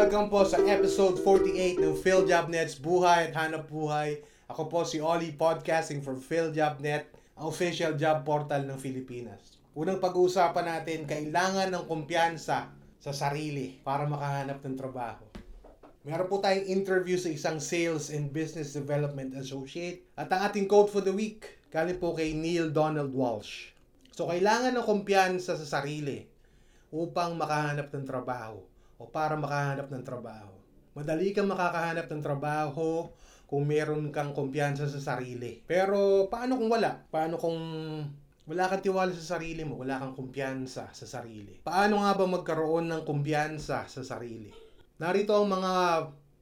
Welcome 0.00 0.32
po 0.32 0.48
sa 0.48 0.56
episode 0.64 1.20
48 1.20 1.76
ng 1.76 1.92
PhilJobNet's 2.00 2.80
Buhay 2.80 3.28
at 3.28 3.36
Hanap 3.36 3.68
Buhay. 3.68 4.24
Ako 4.48 4.64
po 4.72 4.80
si 4.80 4.96
Ollie 4.96 5.36
Podcasting 5.36 6.00
from 6.00 6.16
PhilJobNet, 6.16 7.04
ang 7.36 7.44
official 7.44 7.92
job 8.00 8.24
portal 8.24 8.64
ng 8.64 8.80
Pilipinas. 8.80 9.60
Unang 9.76 10.00
pag-uusapan 10.00 10.72
natin, 10.72 11.04
kailangan 11.04 11.68
ng 11.68 11.84
kumpiyansa 11.84 12.72
sa 12.96 13.12
sarili 13.12 13.76
para 13.84 14.08
makahanap 14.08 14.64
ng 14.64 14.72
trabaho. 14.72 15.20
Meron 16.08 16.32
po 16.32 16.40
tayong 16.40 16.64
interview 16.64 17.20
sa 17.20 17.28
isang 17.28 17.60
Sales 17.60 18.08
and 18.08 18.32
Business 18.32 18.72
Development 18.72 19.36
Associate 19.36 20.00
at 20.16 20.32
ang 20.32 20.48
ating 20.48 20.64
quote 20.64 20.88
for 20.88 21.04
the 21.04 21.12
week, 21.12 21.60
galing 21.68 22.00
po 22.00 22.16
kay 22.16 22.32
Neil 22.32 22.72
Donald 22.72 23.12
Walsh. 23.12 23.76
So, 24.16 24.32
kailangan 24.32 24.80
ng 24.80 24.86
kumpiyansa 24.88 25.60
sa 25.60 25.66
sarili 25.68 26.24
upang 26.88 27.36
makahanap 27.36 27.92
ng 27.92 28.08
trabaho 28.08 28.64
o 29.00 29.08
para 29.08 29.32
makahanap 29.40 29.88
ng 29.88 30.04
trabaho. 30.04 30.52
Madali 30.92 31.32
kang 31.32 31.48
makakahanap 31.48 32.04
ng 32.12 32.20
trabaho 32.20 33.08
kung 33.48 33.64
meron 33.64 34.12
kang 34.12 34.36
kumpiyansa 34.36 34.84
sa 34.84 35.00
sarili. 35.00 35.64
Pero 35.64 36.28
paano 36.28 36.60
kung 36.60 36.68
wala? 36.68 37.00
Paano 37.08 37.40
kung 37.40 37.58
wala 38.44 38.64
kang 38.68 38.84
tiwala 38.84 39.10
sa 39.16 39.40
sarili 39.40 39.64
mo, 39.64 39.80
wala 39.80 39.96
kang 39.96 40.12
kumpiyansa 40.12 40.92
sa 40.92 41.06
sarili? 41.08 41.64
Paano 41.64 42.04
nga 42.04 42.12
ba 42.12 42.28
magkaroon 42.28 42.92
ng 42.92 43.02
kumpiyansa 43.08 43.88
sa 43.88 44.02
sarili? 44.04 44.52
Narito 45.00 45.32
ang 45.32 45.48
mga 45.48 45.72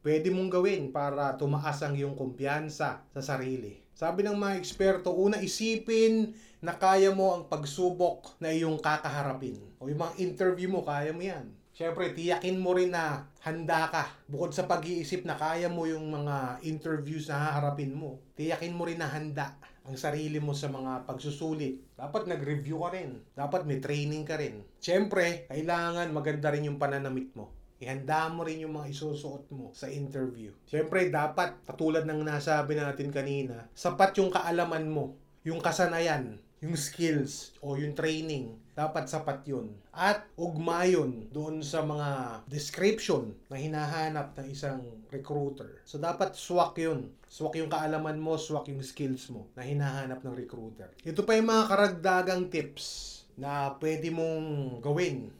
pwede 0.02 0.28
mong 0.34 0.50
gawin 0.50 0.90
para 0.90 1.38
tumaas 1.38 1.78
ang 1.84 1.94
iyong 1.94 2.18
kumpiyansa 2.18 3.06
sa 3.06 3.20
sarili. 3.22 3.78
Sabi 3.94 4.22
ng 4.22 4.38
mga 4.38 4.58
eksperto, 4.58 5.10
una 5.10 5.38
isipin 5.42 6.34
na 6.62 6.74
kaya 6.74 7.10
mo 7.10 7.34
ang 7.34 7.46
pagsubok 7.46 8.38
na 8.42 8.50
iyong 8.50 8.78
kakaharapin. 8.78 9.58
O 9.78 9.86
yung 9.90 10.02
mga 10.02 10.14
interview 10.22 10.70
mo, 10.70 10.86
kaya 10.86 11.10
mo 11.10 11.22
yan. 11.22 11.57
Siyempre, 11.78 12.10
tiyakin 12.10 12.58
mo 12.58 12.74
rin 12.74 12.90
na 12.90 13.30
handa 13.38 13.86
ka. 13.86 14.10
Bukod 14.26 14.50
sa 14.50 14.66
pag-iisip 14.66 15.22
na 15.22 15.38
kaya 15.38 15.70
mo 15.70 15.86
yung 15.86 16.10
mga 16.10 16.58
interviews 16.66 17.30
na 17.30 17.38
haharapin 17.38 17.94
mo, 17.94 18.18
tiyakin 18.34 18.74
mo 18.74 18.82
rin 18.82 18.98
na 18.98 19.06
handa 19.06 19.54
ang 19.86 19.94
sarili 19.94 20.42
mo 20.42 20.58
sa 20.58 20.66
mga 20.66 21.06
pagsusulit. 21.06 21.78
Dapat 21.94 22.34
nag-review 22.34 22.82
ka 22.82 22.90
rin. 22.98 23.22
Dapat 23.30 23.62
may 23.62 23.78
training 23.78 24.26
ka 24.26 24.42
rin. 24.42 24.66
Siyempre, 24.82 25.46
kailangan 25.46 26.10
maganda 26.10 26.50
rin 26.50 26.66
yung 26.66 26.82
pananamit 26.82 27.30
mo. 27.38 27.54
Ihanda 27.78 28.26
mo 28.26 28.42
rin 28.42 28.58
yung 28.66 28.74
mga 28.74 28.90
isusuot 28.90 29.46
mo 29.54 29.70
sa 29.70 29.86
interview. 29.86 30.50
Siyempre, 30.66 31.14
dapat, 31.14 31.62
katulad 31.62 32.02
ng 32.02 32.26
nasabi 32.26 32.74
natin 32.74 33.14
kanina, 33.14 33.70
sapat 33.78 34.18
yung 34.18 34.34
kaalaman 34.34 34.90
mo, 34.90 35.14
yung 35.46 35.62
kasanayan, 35.62 36.42
yung 36.58 36.74
skills 36.74 37.54
o 37.62 37.78
yung 37.78 37.94
training, 37.94 38.58
dapat 38.78 39.10
sapat 39.10 39.42
yun. 39.42 39.74
At 39.90 40.30
ugma 40.38 40.86
yun 40.86 41.26
doon 41.34 41.66
sa 41.66 41.82
mga 41.82 42.40
description 42.46 43.34
na 43.50 43.58
hinahanap 43.58 44.38
ng 44.38 44.46
isang 44.54 44.78
recruiter. 45.10 45.82
So 45.82 45.98
dapat 45.98 46.38
swak 46.38 46.78
yun. 46.78 47.10
Swak 47.26 47.58
yung 47.58 47.66
kaalaman 47.66 48.22
mo, 48.22 48.38
swak 48.38 48.70
yung 48.70 48.78
skills 48.86 49.34
mo 49.34 49.50
na 49.58 49.66
hinahanap 49.66 50.22
ng 50.22 50.34
recruiter. 50.38 50.94
Ito 51.02 51.26
pa 51.26 51.34
yung 51.34 51.50
mga 51.50 51.64
karagdagang 51.66 52.46
tips 52.54 53.18
na 53.34 53.74
pwede 53.82 54.14
mong 54.14 54.78
gawin 54.78 55.34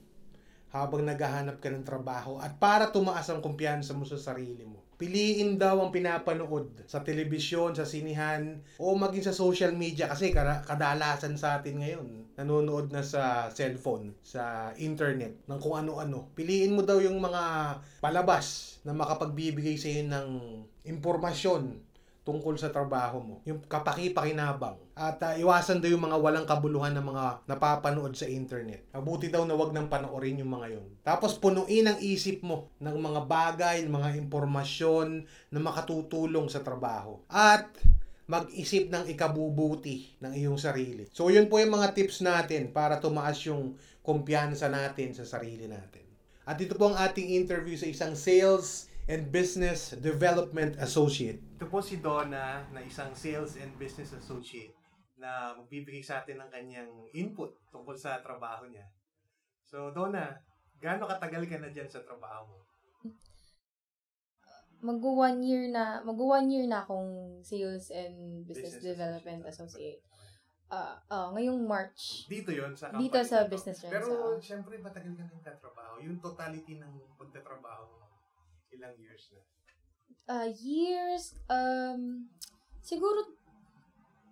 habang 0.75 1.07
naghahanap 1.07 1.63
ka 1.63 1.71
ng 1.71 1.87
trabaho 1.87 2.43
at 2.43 2.59
para 2.59 2.91
tumaas 2.91 3.31
ang 3.31 3.39
kumpiyansa 3.39 3.95
mo 3.95 4.03
sa 4.03 4.19
sarili 4.19 4.67
mo. 4.67 4.88
Piliin 4.99 5.63
daw 5.63 5.79
ang 5.79 5.95
pinapanood 5.95 6.83
sa 6.91 7.07
telebisyon, 7.07 7.79
sa 7.79 7.87
sinihan, 7.87 8.59
o 8.83 8.99
maging 8.99 9.31
sa 9.31 9.35
social 9.35 9.71
media 9.71 10.11
kasi 10.11 10.35
kadalasan 10.35 11.39
sa 11.39 11.63
atin 11.63 11.79
ngayon 11.79 12.09
nanonood 12.35 12.91
na 12.95 13.03
sa 13.07 13.51
cellphone, 13.51 14.15
sa 14.23 14.75
internet, 14.79 15.39
ng 15.47 15.59
kung 15.63 15.75
ano-ano. 15.75 16.31
Piliin 16.35 16.75
mo 16.75 16.83
daw 16.83 17.03
yung 17.03 17.19
mga 17.19 17.43
palabas 18.03 18.79
na 18.83 18.95
makapagbibigay 18.95 19.75
sa 19.75 19.91
iyo 19.91 20.07
ng 20.07 20.29
impormasyon 20.87 21.88
tungkol 22.29 22.61
sa 22.61 22.69
trabaho 22.69 23.25
mo. 23.25 23.37
Yung 23.49 23.65
kapaki-pakinabang. 23.65 24.77
At 24.93 25.17
uh, 25.25 25.33
iwasan 25.41 25.81
daw 25.81 25.89
yung 25.89 26.05
mga 26.05 26.21
walang 26.21 26.45
kabuluhan 26.45 26.93
na 26.93 27.01
mga 27.01 27.49
napapanood 27.49 28.13
sa 28.13 28.29
internet. 28.29 28.85
Mabuti 28.93 29.33
daw 29.33 29.49
na 29.49 29.57
wag 29.57 29.73
nang 29.73 29.89
panoorin 29.89 30.45
yung 30.45 30.53
mga 30.53 30.77
yon. 30.77 30.89
Tapos 31.01 31.41
punuin 31.41 31.89
ang 31.89 31.97
isip 32.05 32.45
mo 32.45 32.69
ng 32.85 33.01
mga 33.01 33.21
bagay, 33.25 33.77
ng 33.81 33.95
mga 33.97 34.21
impormasyon 34.21 35.25
na 35.49 35.59
makatutulong 35.65 36.53
sa 36.53 36.61
trabaho. 36.61 37.25
At 37.33 37.73
mag-isip 38.29 38.93
ng 38.93 39.09
ikabubuti 39.09 40.21
ng 40.21 40.37
iyong 40.37 40.61
sarili. 40.61 41.09
So, 41.17 41.33
yun 41.33 41.49
po 41.49 41.65
yung 41.65 41.73
mga 41.73 41.97
tips 41.97 42.21
natin 42.21 42.69
para 42.77 43.01
tumaas 43.01 43.41
yung 43.49 43.81
kumpiyansa 44.05 44.69
natin 44.69 45.17
sa 45.17 45.25
sarili 45.25 45.65
natin. 45.65 46.05
At 46.45 46.61
ito 46.61 46.77
po 46.77 46.93
ang 46.93 47.01
ating 47.01 47.33
interview 47.33 47.77
sa 47.81 47.89
isang 47.89 48.13
sales 48.13 48.88
and 49.09 49.33
Business 49.33 49.97
Development 49.97 50.77
Associate. 50.79 51.41
Ito 51.57 51.67
po 51.73 51.81
si 51.81 51.97
Donna 51.99 52.61
na 52.69 52.81
isang 52.85 53.17
Sales 53.17 53.57
and 53.57 53.73
Business 53.81 54.13
Associate 54.13 54.71
na 55.17 55.57
magbibigay 55.57 56.05
sa 56.05 56.23
atin 56.23 56.45
ng 56.45 56.51
kanyang 56.53 56.93
input 57.17 57.57
tungkol 57.73 57.97
sa 57.97 58.21
trabaho 58.21 58.69
niya. 58.69 58.85
So, 59.65 59.91
Donna, 59.97 60.37
gaano 60.79 61.09
katagal 61.09 61.49
ka 61.49 61.57
na 61.59 61.73
dyan 61.73 61.89
sa 61.89 62.05
trabaho 62.05 62.47
mo? 62.47 62.59
mag 64.79 65.03
one 65.03 65.43
year 65.43 65.67
na 65.75 65.99
mag 66.07 66.15
one 66.15 66.47
year 66.55 66.67
na 66.71 66.87
akong 66.87 67.43
sales 67.43 67.91
and 67.91 68.47
business, 68.47 68.79
business 68.79 68.95
development 68.95 69.43
associate. 69.51 69.99
Uh, 70.69 70.95
uh, 71.09 71.33
ngayong 71.33 71.65
March. 71.65 72.29
Dito 72.29 72.53
yon 72.53 72.77
sa 72.77 72.93
company. 72.93 73.09
Dito 73.09 73.19
sa 73.25 73.49
business. 73.49 73.81
Pero, 73.89 74.37
sa, 74.37 74.39
syempre, 74.39 74.77
matagal 74.77 75.17
ka 75.17 75.25
nang 75.25 75.41
katrabaho. 75.41 75.97
Yung 76.05 76.21
totality 76.21 76.77
ng 76.77 76.93
pagtatrabaho 77.17 77.89
mo, 77.89 78.08
ilang 78.73 78.95
years 78.99 79.31
na? 79.33 79.41
Uh, 80.29 80.49
years, 80.61 81.25
um, 81.49 82.29
siguro, 82.85 83.25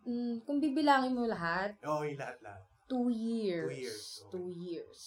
mm, 0.04 0.44
kung 0.44 0.60
bibilangin 0.60 1.16
mo 1.16 1.24
lahat. 1.24 1.76
Oo, 1.84 2.00
oh, 2.00 2.04
yung 2.04 2.20
lahat-lahat. 2.20 2.62
Two 2.86 3.08
years. 3.10 3.66
Two 3.66 3.80
years. 3.80 4.04
Okay. 4.04 4.32
Two 4.32 4.50
years. 4.52 5.00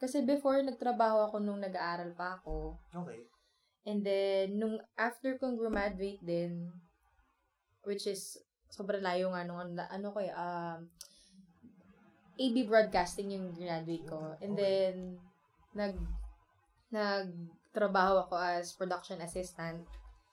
Kasi 0.00 0.24
before, 0.24 0.60
nagtrabaho 0.60 1.28
ako 1.30 1.36
nung 1.40 1.60
nag-aaral 1.62 2.12
pa 2.16 2.40
ako. 2.40 2.76
Okay. 2.92 3.24
And 3.84 4.00
then, 4.00 4.56
nung 4.56 4.80
after 4.96 5.36
kong 5.36 5.60
graduate 5.60 6.20
din, 6.24 6.72
which 7.84 8.08
is, 8.08 8.40
sobrang 8.72 9.04
layo 9.04 9.32
nga 9.32 9.44
nung, 9.44 9.76
ano 9.76 10.06
ko 10.08 10.18
eh, 10.24 10.32
um, 10.32 10.88
AB 12.34 12.66
Broadcasting 12.66 13.30
yung 13.30 13.54
graduate 13.54 14.08
ko. 14.08 14.34
And 14.42 14.58
then, 14.58 14.94
nag, 15.76 15.94
nagtrabaho 17.74 18.30
ako 18.30 18.38
as 18.38 18.70
production 18.78 19.18
assistant 19.18 19.82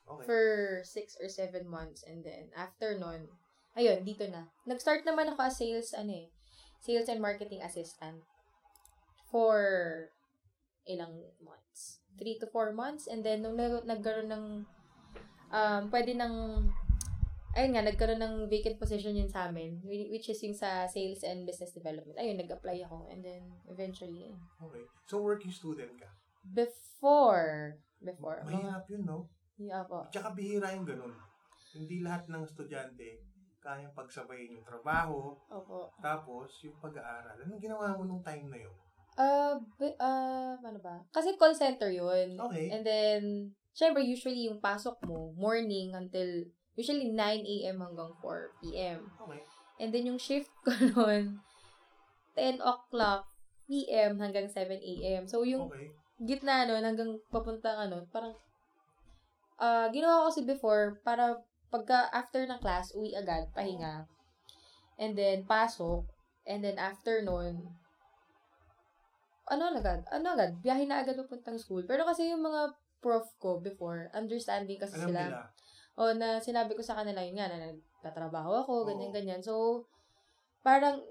okay. 0.06 0.26
for 0.30 0.44
six 0.86 1.18
or 1.18 1.26
seven 1.26 1.66
months. 1.66 2.06
And 2.06 2.22
then, 2.22 2.54
after 2.54 2.94
nun, 2.94 3.26
ayun, 3.74 4.06
dito 4.06 4.30
na. 4.30 4.54
Nag-start 4.70 5.02
naman 5.10 5.34
ako 5.34 5.50
as 5.50 5.58
sales, 5.58 5.90
ano 5.98 6.14
eh, 6.14 6.28
sales 6.86 7.10
and 7.10 7.18
marketing 7.18 7.66
assistant 7.66 8.22
for 9.34 10.14
ilang 10.86 11.26
months. 11.42 12.06
3 12.22 12.38
to 12.38 12.48
4 12.54 12.78
months. 12.78 13.10
And 13.10 13.26
then, 13.26 13.42
nung 13.42 13.58
nag- 13.58 13.90
nagkaroon 13.90 14.30
ng, 14.30 14.46
um, 15.50 15.84
pwede 15.90 16.14
ng, 16.14 16.34
ayun 17.58 17.72
nga, 17.74 17.82
nagkaroon 17.82 18.22
ng 18.22 18.36
vacant 18.54 18.78
position 18.78 19.18
yun 19.18 19.32
sa 19.32 19.50
amin, 19.50 19.82
which 19.82 20.30
is 20.30 20.38
yung 20.46 20.54
sa 20.54 20.86
sales 20.86 21.26
and 21.26 21.50
business 21.50 21.74
development. 21.74 22.22
Ayun, 22.22 22.38
nag-apply 22.38 22.86
ako. 22.86 23.10
And 23.10 23.26
then, 23.26 23.58
eventually. 23.66 24.30
Okay. 24.62 24.86
So, 25.10 25.18
working 25.26 25.50
student 25.50 25.98
ka? 25.98 26.21
Before. 26.44 27.78
Before. 28.02 28.42
Mahirap 28.46 28.86
yun, 28.90 29.06
no? 29.06 29.30
Yeah 29.62 29.86
po. 29.86 30.10
Tsaka 30.10 30.34
bihira 30.34 30.74
yung 30.74 30.88
ganun. 30.90 31.14
Hindi 31.78 32.02
lahat 32.02 32.28
ng 32.28 32.44
estudyante 32.44 33.22
kayang 33.62 33.94
pagsabayin 33.94 34.58
yung 34.58 34.66
trabaho, 34.66 35.38
Opo. 35.54 35.94
tapos 36.02 36.50
yung 36.66 36.74
pag-aaral. 36.82 37.38
Anong 37.46 37.62
ginawa 37.62 37.94
mo 37.94 38.10
nung 38.10 38.26
time 38.26 38.50
na 38.50 38.58
yun? 38.58 38.74
Uh, 39.14 39.62
b- 39.78 39.98
uh, 40.02 40.58
ano 40.58 40.82
ba? 40.82 41.06
Kasi 41.14 41.38
call 41.38 41.54
center 41.54 41.94
yun. 41.94 42.42
Okay. 42.42 42.74
And 42.74 42.82
then, 42.82 43.22
syempre, 43.78 44.02
usually 44.02 44.50
yung 44.50 44.58
pasok 44.58 44.98
mo, 45.06 45.30
morning 45.38 45.94
until, 45.94 46.50
usually 46.74 47.14
9 47.14 47.22
a.m. 47.46 47.78
hanggang 47.86 48.12
4 48.18 48.58
p.m. 48.66 49.06
Okay. 49.30 49.42
And 49.78 49.94
then 49.94 50.10
yung 50.10 50.18
shift 50.18 50.50
ko 50.66 50.74
noon, 50.98 51.38
10 52.34 52.66
o'clock 52.66 53.30
p.m. 53.70 54.18
hanggang 54.18 54.50
7 54.50 54.74
a.m. 54.74 55.30
So, 55.30 55.46
yung 55.46 55.70
okay. 55.70 55.94
Gitna 56.22 56.70
nun, 56.70 56.86
hanggang 56.86 57.18
papuntang 57.34 57.90
ano, 57.90 58.06
parang, 58.14 58.38
uh, 59.58 59.90
ginawa 59.90 60.22
ko 60.22 60.26
kasi 60.30 60.42
before, 60.46 61.02
para 61.02 61.42
pagka 61.74 62.14
after 62.14 62.46
ng 62.46 62.62
class, 62.62 62.94
uwi 62.94 63.18
agad, 63.18 63.50
pahinga. 63.58 64.06
And 65.02 65.18
then, 65.18 65.50
pasok. 65.50 66.06
And 66.46 66.62
then, 66.62 66.78
after 66.78 67.26
nun, 67.26 67.74
ano 69.50 69.64
agad, 69.74 70.06
ano 70.14 70.38
agad, 70.38 70.62
biyahe 70.62 70.86
na 70.86 71.02
agad 71.02 71.18
papuntang 71.18 71.58
school. 71.58 71.84
Pero 71.84 72.06
kasi 72.06 72.30
yung 72.30 72.46
mga 72.46 72.72
prof 73.02 73.26
ko 73.42 73.58
before, 73.58 74.08
understanding 74.14 74.78
kasi 74.78 74.96
Alam 75.02 75.08
sila. 75.10 75.22
Nila. 75.28 75.42
O 76.00 76.14
na 76.16 76.40
sinabi 76.40 76.78
ko 76.78 76.86
sa 76.86 76.96
kanila 76.96 77.20
yun 77.20 77.36
nga, 77.36 77.50
na 77.50 77.74
nagtatrabaho 77.74 78.64
ako, 78.64 78.88
ganyan-ganyan. 78.88 79.42
So, 79.42 79.86
parang, 80.62 81.02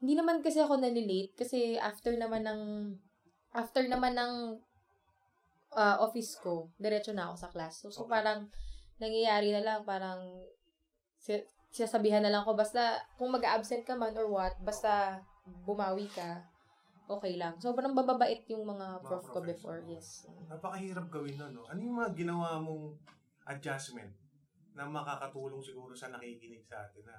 hindi 0.00 0.16
naman 0.16 0.40
kasi 0.40 0.62
ako 0.62 0.80
nalilate 0.80 1.36
kasi 1.36 1.76
after 1.76 2.14
naman 2.16 2.42
ng, 2.46 2.60
after 3.54 3.82
naman 3.86 4.14
ng 4.14 4.34
ah, 5.74 6.02
office 6.02 6.38
ko, 6.42 6.70
diretso 6.78 7.14
na 7.14 7.30
ako 7.30 7.36
sa 7.38 7.50
class. 7.50 7.74
So, 7.82 7.90
so 7.90 8.06
Okay. 8.06 8.18
parang, 8.18 8.50
nangyayari 8.98 9.54
na 9.54 9.62
lang, 9.62 9.80
parang, 9.86 10.20
si- 11.18 11.46
sinasabihan 11.70 12.22
na 12.22 12.32
lang 12.32 12.42
ko, 12.42 12.58
basta, 12.58 12.98
kung 13.14 13.30
mag-absent 13.30 13.86
ka 13.86 13.94
man 13.94 14.14
or 14.18 14.26
what, 14.26 14.54
basta, 14.62 15.22
bumawi 15.46 16.10
ka, 16.10 16.42
okay 17.06 17.38
lang. 17.38 17.54
Sobrang 17.62 17.94
bababait 17.94 18.42
yung 18.50 18.66
mga 18.66 19.02
Mga 19.02 19.06
prof 19.06 19.26
ko 19.30 19.38
before, 19.42 19.80
yes. 19.86 20.26
Napakahirap 20.50 21.06
gawin 21.10 21.38
nun, 21.38 21.52
no? 21.54 21.66
Ano 21.70 21.78
yung 21.78 21.96
mga 22.02 22.12
ginawa 22.18 22.58
mong 22.58 22.98
adjustment 23.46 24.10
na 24.74 24.86
makakatulong 24.86 25.62
siguro 25.62 25.94
sa 25.94 26.10
nakikinig 26.10 26.62
sa 26.66 26.86
atin 26.86 27.02
na 27.06 27.18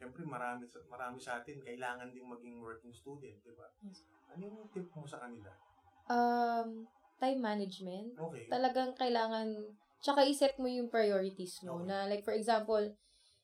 Siyempre, 0.00 0.24
marami, 0.24 0.64
sa- 0.64 0.80
marami 0.88 1.20
sa 1.20 1.44
atin 1.44 1.60
kailangan 1.60 2.08
ding 2.08 2.24
maging 2.24 2.56
working 2.56 2.88
student, 2.88 3.36
di 3.44 3.52
ba? 3.52 3.68
Yes. 3.84 4.00
Ano 4.32 4.48
yung 4.48 4.72
tip 4.72 4.88
mo 4.96 5.04
sa 5.04 5.20
kanila? 5.20 5.52
Um, 6.08 6.88
time 7.20 7.36
management, 7.36 8.16
Okay. 8.16 8.48
talagang 8.48 8.96
kailangan, 8.96 9.52
tsaka 10.00 10.24
iset 10.24 10.56
mo 10.56 10.72
yung 10.72 10.88
priorities 10.88 11.60
mo. 11.68 11.84
Okay. 11.84 11.92
Na 11.92 12.08
like, 12.08 12.24
for 12.24 12.32
example, 12.32 12.80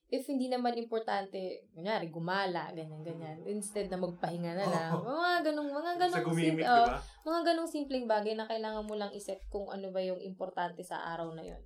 if 0.08 0.24
hindi 0.24 0.48
naman 0.48 0.80
importante, 0.80 1.68
kunyari, 1.76 2.08
gumala, 2.08 2.72
ganyan, 2.72 3.04
ganyan. 3.04 3.36
Instead 3.44 3.92
na 3.92 4.00
magpahinga 4.00 4.56
na 4.56 4.64
lang. 4.64 4.90
Mga 5.04 5.52
ganong, 5.52 5.70
mga 5.76 5.92
sa 5.92 6.00
ganong, 6.08 6.24
gumimik, 6.32 6.56
sim- 6.56 6.58
di 6.64 6.72
oh, 6.72 6.86
ba? 6.88 6.98
mga 7.26 7.40
ganong 7.52 7.68
simpleng 7.68 8.06
bagay 8.08 8.32
na 8.32 8.48
kailangan 8.48 8.88
mo 8.88 8.96
lang 8.96 9.12
iset 9.12 9.44
kung 9.52 9.68
ano 9.68 9.92
ba 9.92 10.00
yung 10.00 10.24
importante 10.24 10.80
sa 10.80 11.04
araw 11.12 11.36
na 11.36 11.44
yon. 11.44 11.60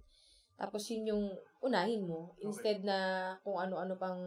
Tapos 0.61 0.85
yun 0.93 1.09
yung 1.09 1.25
unahin 1.65 2.05
mo. 2.05 2.37
Instead 2.45 2.85
na 2.85 3.33
kung 3.41 3.57
ano-ano 3.57 3.97
pang 3.97 4.21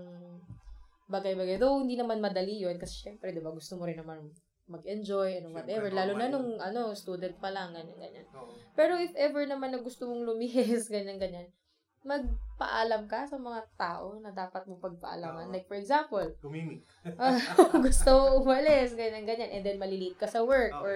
bagay-bagay. 1.06 1.62
Though, 1.62 1.78
hindi 1.78 1.94
naman 1.94 2.18
madali 2.18 2.58
yun. 2.58 2.82
Kasi 2.82 3.06
syempre, 3.06 3.30
di 3.30 3.38
ba, 3.38 3.54
gusto 3.54 3.78
mo 3.78 3.86
rin 3.86 4.02
naman 4.02 4.34
mag-enjoy, 4.66 5.44
Siyempre, 5.44 5.54
whatever. 5.54 5.90
Lalo 5.94 6.18
na 6.18 6.28
nung, 6.32 6.58
ano, 6.58 6.96
student 6.98 7.36
pa 7.38 7.54
lang, 7.54 7.76
ganyan, 7.78 8.00
ganyan. 8.00 8.26
Oo. 8.34 8.50
Pero 8.74 8.98
if 8.98 9.14
ever 9.14 9.46
naman 9.46 9.76
na 9.76 9.80
gusto 9.84 10.10
mong 10.10 10.26
lumihis, 10.26 10.90
ganyan-ganyan, 10.94 11.52
magpaalam 12.04 13.06
ka 13.08 13.28
sa 13.28 13.38
mga 13.40 13.62
tao 13.78 14.18
na 14.20 14.32
dapat 14.32 14.66
mo 14.66 14.80
pagpaalaman. 14.80 15.52
Oo. 15.52 15.54
Like, 15.54 15.68
for 15.68 15.78
example, 15.78 16.26
Gumimik. 16.42 16.82
ah, 17.20 17.38
gusto 17.86 18.10
mo 18.12 18.26
umalis, 18.44 18.96
ganyan-ganyan, 18.96 19.52
and 19.52 19.64
then 19.68 19.78
malilate 19.78 20.18
ka 20.18 20.26
sa 20.28 20.42
work, 20.42 20.72
Okay. 20.74 20.84
or 20.84 20.96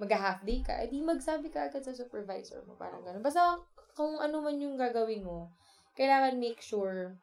mag-half 0.00 0.42
day 0.42 0.64
ka, 0.64 0.82
edi 0.82 0.98
magsabi 0.98 1.52
ka 1.52 1.68
agad 1.70 1.84
sa 1.84 1.94
supervisor 1.94 2.64
mo, 2.66 2.74
parang 2.74 3.04
gano'n. 3.06 3.22
Basta, 3.22 3.60
kung 3.92 4.18
ano 4.20 4.40
man 4.40 4.56
yung 4.60 4.76
gagawin 4.76 5.24
mo, 5.24 5.52
kailangan 5.96 6.40
make 6.40 6.60
sure 6.60 7.16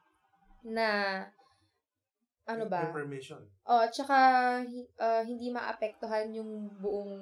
na, 0.65 1.23
ano 2.49 2.65
ba, 2.65 2.89
Information. 2.89 3.41
Oh, 3.69 3.85
at 3.85 3.93
saka 3.93 4.17
ah, 4.97 5.21
hindi 5.21 5.53
maapektuhan 5.53 6.33
yung 6.33 6.73
buong 6.81 7.13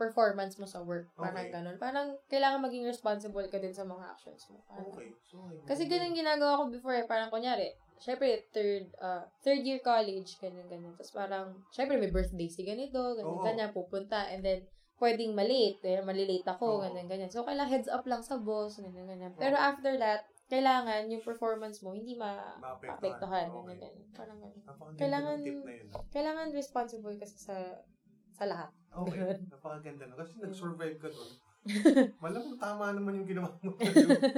performance 0.00 0.56
mo 0.56 0.64
sa 0.64 0.80
work. 0.80 1.12
Parang 1.12 1.44
Okay. 1.44 1.52
ganun. 1.52 1.76
Parang 1.76 2.16
kailangan 2.32 2.64
maging 2.64 2.88
responsible 2.88 3.44
ka 3.52 3.60
din 3.60 3.76
sa 3.76 3.84
mga 3.84 4.08
actions 4.08 4.48
mo. 4.48 4.64
Parang 4.64 4.88
Okay. 4.96 5.12
So, 5.28 5.44
Kasi 5.68 5.84
ganun 5.84 6.16
ginagawa 6.16 6.56
ko 6.56 6.72
before 6.72 6.96
eh. 6.96 7.04
Parang 7.04 7.28
kunyari, 7.28 7.76
syempre, 8.00 8.48
third, 8.48 8.88
ah, 9.04 9.28
third 9.44 9.60
year 9.60 9.84
college, 9.84 10.40
ganyan, 10.40 10.64
ganyan. 10.72 10.96
Tapos 10.96 11.12
parang, 11.12 11.52
syempre, 11.68 12.00
may 12.00 12.08
birthday 12.08 12.48
si 12.48 12.64
ganito, 12.64 13.12
ganyan, 13.12 13.36
Oo. 13.36 13.44
ganyan, 13.44 13.70
pupunta. 13.76 14.24
And 14.32 14.40
then, 14.40 14.64
pwedeng 15.00 15.32
malate, 15.32 15.80
eh, 15.82 16.04
malilate 16.04 16.44
ako, 16.44 16.78
Oo. 16.78 16.80
ganyan, 16.84 17.08
ganyan. 17.08 17.32
So, 17.32 17.42
kailangan 17.42 17.72
heads 17.72 17.88
up 17.88 18.04
lang 18.04 18.20
sa 18.20 18.36
boss, 18.36 18.76
ganyan, 18.76 19.08
ganyan. 19.08 19.32
Pero 19.34 19.56
after 19.56 19.96
that, 19.96 20.28
kailangan 20.46 21.08
yung 21.08 21.24
performance 21.24 21.80
mo 21.80 21.96
hindi 21.96 22.14
ma 22.14 22.58
Maapektuhan. 22.60 23.48
Okay. 23.48 23.74
Ganyan, 23.74 23.78
ganyan. 23.80 24.06
Parang 24.12 24.38
Napakaganda 24.44 24.98
Kailangan- 25.00 25.44
kailangan 26.12 26.48
responsible 26.52 27.16
kasi 27.16 27.40
sa 27.40 27.56
sa 28.34 28.44
lahat. 28.44 28.70
Okay. 28.90 29.40
Napakaganda 29.46 30.04
na. 30.10 30.14
Kasi 30.18 30.36
nag-survive 30.36 30.98
ka 30.98 31.08
doon. 31.08 31.30
Malamang 32.24 32.56
tama 32.56 32.90
naman 32.92 33.20
yung 33.20 33.28
ginawa 33.28 33.52
mo. 33.60 33.76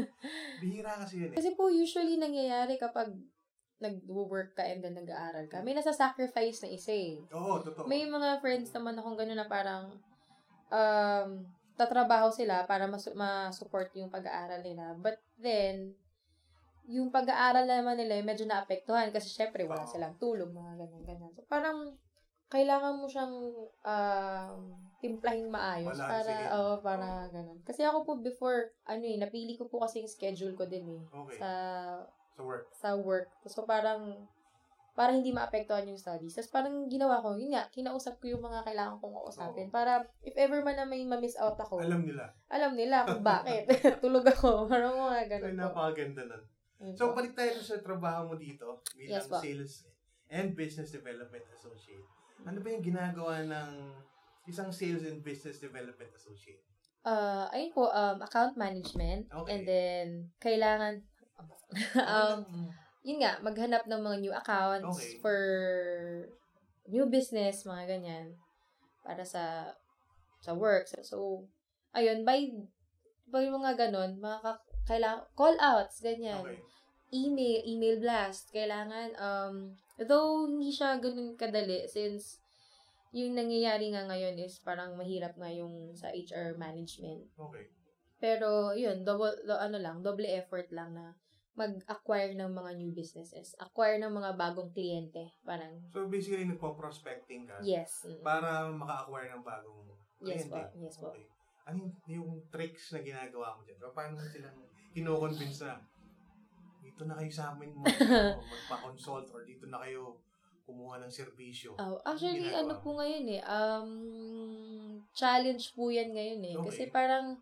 Bihira 0.63 1.01
kasi 1.01 1.23
yun 1.23 1.31
eh. 1.33 1.37
Kasi 1.39 1.55
po 1.55 1.71
usually 1.71 2.19
nangyayari 2.19 2.77
kapag 2.77 3.15
nag-work 3.83 4.55
ka 4.55 4.63
and 4.63 4.83
then 4.83 4.95
nag-aaral 4.95 5.47
ka. 5.51 5.59
May 5.63 5.75
nasa 5.75 5.91
sacrifice 5.91 6.63
na 6.63 6.71
isa 6.71 6.95
eh. 6.95 7.19
Oo, 7.35 7.59
totoo. 7.63 7.87
May 7.87 8.07
mga 8.07 8.39
friends 8.39 8.71
naman 8.71 8.95
akong 8.95 9.19
gano'n 9.19 9.39
na 9.39 9.51
parang 9.51 9.91
um, 10.73 11.45
tatrabaho 11.77 12.33
sila 12.33 12.65
para 12.65 12.89
mas- 12.89 13.13
ma-support 13.13 13.93
yung 13.97 14.09
pag-aaral 14.09 14.65
nila. 14.65 14.97
But 14.97 15.21
then, 15.37 15.93
yung 16.89 17.13
pag-aaral 17.15 17.69
naman 17.69 18.01
nila 18.01 18.25
medyo 18.25 18.43
naapektuhan 18.49 19.15
kasi 19.15 19.31
syempre 19.31 19.63
wala 19.69 19.87
silang 19.87 20.19
tulog, 20.19 20.51
mga 20.51 20.83
ganyan, 20.83 21.03
ganyan. 21.07 21.33
So, 21.37 21.45
parang 21.47 21.95
kailangan 22.53 23.01
mo 23.01 23.07
siyang 23.09 23.33
um, 23.81 24.59
timplahin 25.01 25.49
maayos 25.49 25.97
Balansehin. 25.97 26.53
para, 26.53 26.59
oh, 26.61 26.77
para 26.85 27.09
ganun. 27.33 27.59
Kasi 27.65 27.81
ako 27.81 28.05
po 28.05 28.13
before, 28.21 28.77
ano 28.85 29.03
eh, 29.03 29.17
napili 29.17 29.57
ko 29.57 29.67
po 29.73 29.81
kasi 29.81 30.05
yung 30.05 30.11
schedule 30.13 30.53
ko 30.53 30.69
din 30.69 30.85
eh. 30.85 31.03
Okay. 31.09 31.39
Sa 31.41 31.51
Sa 32.37 32.43
work. 32.45 32.65
sa 32.77 32.89
work. 32.97 33.29
So, 33.49 33.65
parang, 33.65 34.29
para 34.93 35.17
hindi 35.17 35.33
maapektuhan 35.33 35.89
yung 35.89 35.97
studies. 35.97 36.37
Tapos, 36.37 36.53
parang 36.53 36.85
ginawa 36.87 37.25
ko, 37.25 37.33
yun 37.41 37.57
nga, 37.57 37.65
kinausap 37.73 38.21
ko 38.21 38.29
yung 38.29 38.45
mga 38.45 38.61
kailangan 38.61 39.01
kong 39.01 39.17
kausapin. 39.17 39.69
Para, 39.73 40.05
if 40.21 40.37
ever 40.37 40.61
man 40.61 40.77
na 40.77 40.85
may 40.85 41.01
ma-miss 41.09 41.37
out 41.41 41.57
ako, 41.57 41.81
alam, 41.81 42.05
Alam 42.05 42.13
nila. 42.13 42.25
nila 42.77 42.97
kung 43.09 43.25
bakit. 43.35 43.65
Tulog 44.05 44.25
ako. 44.29 44.69
Parang 44.69 44.93
mga 44.93 45.17
Ay, 45.17 45.27
ganun 45.33 45.57
po. 45.57 45.61
napakaganda 45.65 46.23
nun. 46.29 46.43
So, 46.93 47.17
balik 47.17 47.33
tayo 47.33 47.57
sa 47.57 47.81
trabaho 47.81 48.29
mo 48.29 48.35
dito 48.37 48.85
bilang 48.93 49.23
Yes, 49.23 49.31
po. 49.31 49.41
Sales 49.41 49.89
and 50.29 50.53
Business 50.53 50.93
Development 50.93 51.47
Associate. 51.57 52.05
Ano 52.45 52.59
ba 52.61 52.69
yung 52.69 52.85
ginagawa 52.85 53.41
ng 53.47 53.71
isang 54.45 54.69
Sales 54.75 55.07
and 55.07 55.23
Business 55.23 55.57
Development 55.57 56.11
Associate? 56.13 56.61
Uh, 57.03 57.47
ayun 57.51 57.73
po, 57.73 57.89
um, 57.89 58.19
account 58.21 58.59
management. 58.59 59.31
Okay. 59.31 59.49
And 59.49 59.63
then, 59.65 60.07
kailangan, 60.39 61.01
um, 61.97 62.69
yun 63.03 63.19
nga, 63.19 63.43
maghanap 63.43 63.85
ng 63.87 64.03
mga 64.03 64.17
new 64.23 64.35
accounts 64.35 64.87
Okay. 64.99 65.19
for 65.19 65.39
new 66.87 67.07
business, 67.11 67.67
mga 67.67 67.99
ganyan, 67.99 68.27
para 69.03 69.27
sa 69.27 69.75
sa 70.43 70.55
work. 70.55 70.87
So, 70.91 70.99
so 71.03 71.17
ayun, 71.95 72.27
by, 72.27 72.51
by 73.31 73.47
mga 73.47 73.79
ganon, 73.79 74.19
mga 74.19 74.39
ka- 74.43 74.65
kailangan, 74.87 75.23
call 75.39 75.55
outs, 75.63 76.03
ganyan. 76.03 76.43
okay. 76.43 76.59
Email, 77.13 77.61
email 77.69 78.01
blast, 78.01 78.51
kailangan, 78.51 79.13
um, 79.21 79.55
though 80.01 80.49
hindi 80.49 80.73
siya 80.73 80.97
ganun 80.97 81.37
kadali 81.37 81.85
since 81.85 82.41
yung 83.13 83.37
nangyayari 83.37 83.93
nga 83.93 84.09
ngayon 84.09 84.41
is 84.41 84.57
parang 84.65 84.97
mahirap 84.97 85.37
nga 85.37 85.53
yung 85.53 85.93
sa 85.93 86.09
HR 86.09 86.57
management. 86.57 87.29
Okay. 87.37 87.69
Pero, 88.17 88.73
yun, 88.73 89.05
double, 89.05 89.45
do, 89.45 89.53
ano 89.53 89.77
lang, 89.77 90.01
double 90.01 90.25
effort 90.33 90.73
lang 90.73 90.97
na 90.97 91.13
mag-acquire 91.53 92.33
ng 92.33 92.49
mga 92.49 92.71
new 92.81 92.91
businesses. 92.97 93.53
Acquire 93.61 94.01
ng 94.01 94.09
mga 94.09 94.41
bagong 94.41 94.73
kliyente. 94.73 95.37
Parang, 95.45 95.69
So, 95.93 96.09
basically, 96.09 96.49
nagpo-prospecting 96.49 97.45
ka 97.45 97.61
yes. 97.61 98.09
mm. 98.09 98.25
para 98.25 98.73
maka-acquire 98.73 99.29
ng 99.37 99.45
bagong 99.45 99.85
Yes 100.23 100.49
po, 100.49 100.57
kliyente. 100.57 100.81
yes 100.81 100.97
po. 100.97 101.09
Okay. 101.13 101.27
Ano 101.69 101.93
yung, 102.09 102.41
tricks 102.49 102.97
na 102.97 103.05
ginagawa 103.05 103.55
mo 103.55 103.61
dyan? 103.63 103.79
O, 103.85 103.93
Paano 103.93 104.17
mo 104.17 104.25
silang 104.25 104.59
kino-convince 104.93 105.69
na 105.69 105.77
dito 106.83 107.03
na 107.07 107.15
kayo 107.17 107.31
sa 107.31 107.55
amin 107.55 107.71
mag, 107.77 107.89
ano, 108.03 108.41
magpa-consult 108.41 109.29
or 109.33 109.45
dito 109.45 109.69
na 109.69 109.81
kayo 109.81 110.17
kumuha 110.65 110.99
ng 111.05 111.13
serbisyo? 111.13 111.77
Oh, 111.77 112.01
actually, 112.03 112.49
ginagawa 112.49 112.61
ano 112.65 112.75
mo? 112.75 112.81
po 112.81 112.91
ngayon 112.99 113.25
eh, 113.29 113.43
um, 113.45 113.91
challenge 115.13 115.75
po 115.77 115.93
yan 115.93 116.11
ngayon 116.17 116.41
eh. 116.43 116.55
Okay. 116.57 116.65
Kasi 116.67 116.83
parang, 116.89 117.37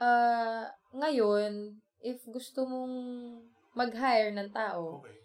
uh, 0.00 0.64
ngayon, 0.92 1.76
if 2.04 2.20
gusto 2.28 2.68
mong 2.68 2.94
mag-hire 3.72 4.30
ng 4.36 4.52
tao, 4.52 5.00
Okay. 5.00 5.18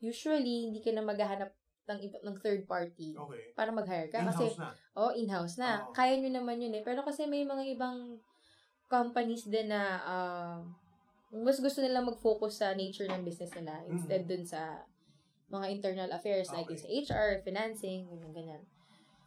usually, 0.00 0.72
hindi 0.72 0.80
ka 0.80 0.90
na 0.96 1.04
maghahanap 1.04 1.52
ng, 1.84 1.98
iba- 2.00 2.22
ng 2.24 2.36
third 2.40 2.64
party 2.64 3.12
Okay. 3.14 3.52
para 3.52 3.68
mag-hire 3.70 4.08
ka. 4.08 4.24
Kasi, 4.24 4.56
In-house 4.56 4.58
na. 4.58 4.70
Oh, 4.96 5.12
in-house 5.12 5.56
na. 5.60 5.70
Oo. 5.84 5.92
Kaya 5.92 6.16
nyo 6.16 6.30
naman 6.32 6.64
yun 6.64 6.72
eh. 6.72 6.82
Pero 6.82 7.04
kasi 7.04 7.28
may 7.28 7.44
mga 7.44 7.76
ibang 7.76 8.18
companies 8.88 9.44
din 9.44 9.68
na 9.68 9.82
ah, 10.00 10.58
mas 11.34 11.58
gusto 11.58 11.82
nila 11.82 12.00
mag-focus 12.00 12.62
sa 12.62 12.72
nature 12.78 13.10
ng 13.10 13.26
business 13.26 13.50
nila 13.58 13.82
instead 13.90 14.22
dun 14.24 14.46
sa 14.46 14.86
mga 15.50 15.66
internal 15.70 16.10
affairs 16.14 16.48
like 16.54 16.70
Okay. 16.70 16.78
sa 16.78 16.88
HR, 16.88 17.30
financing, 17.42 18.06
ganyan, 18.08 18.32
ganyan. 18.32 18.62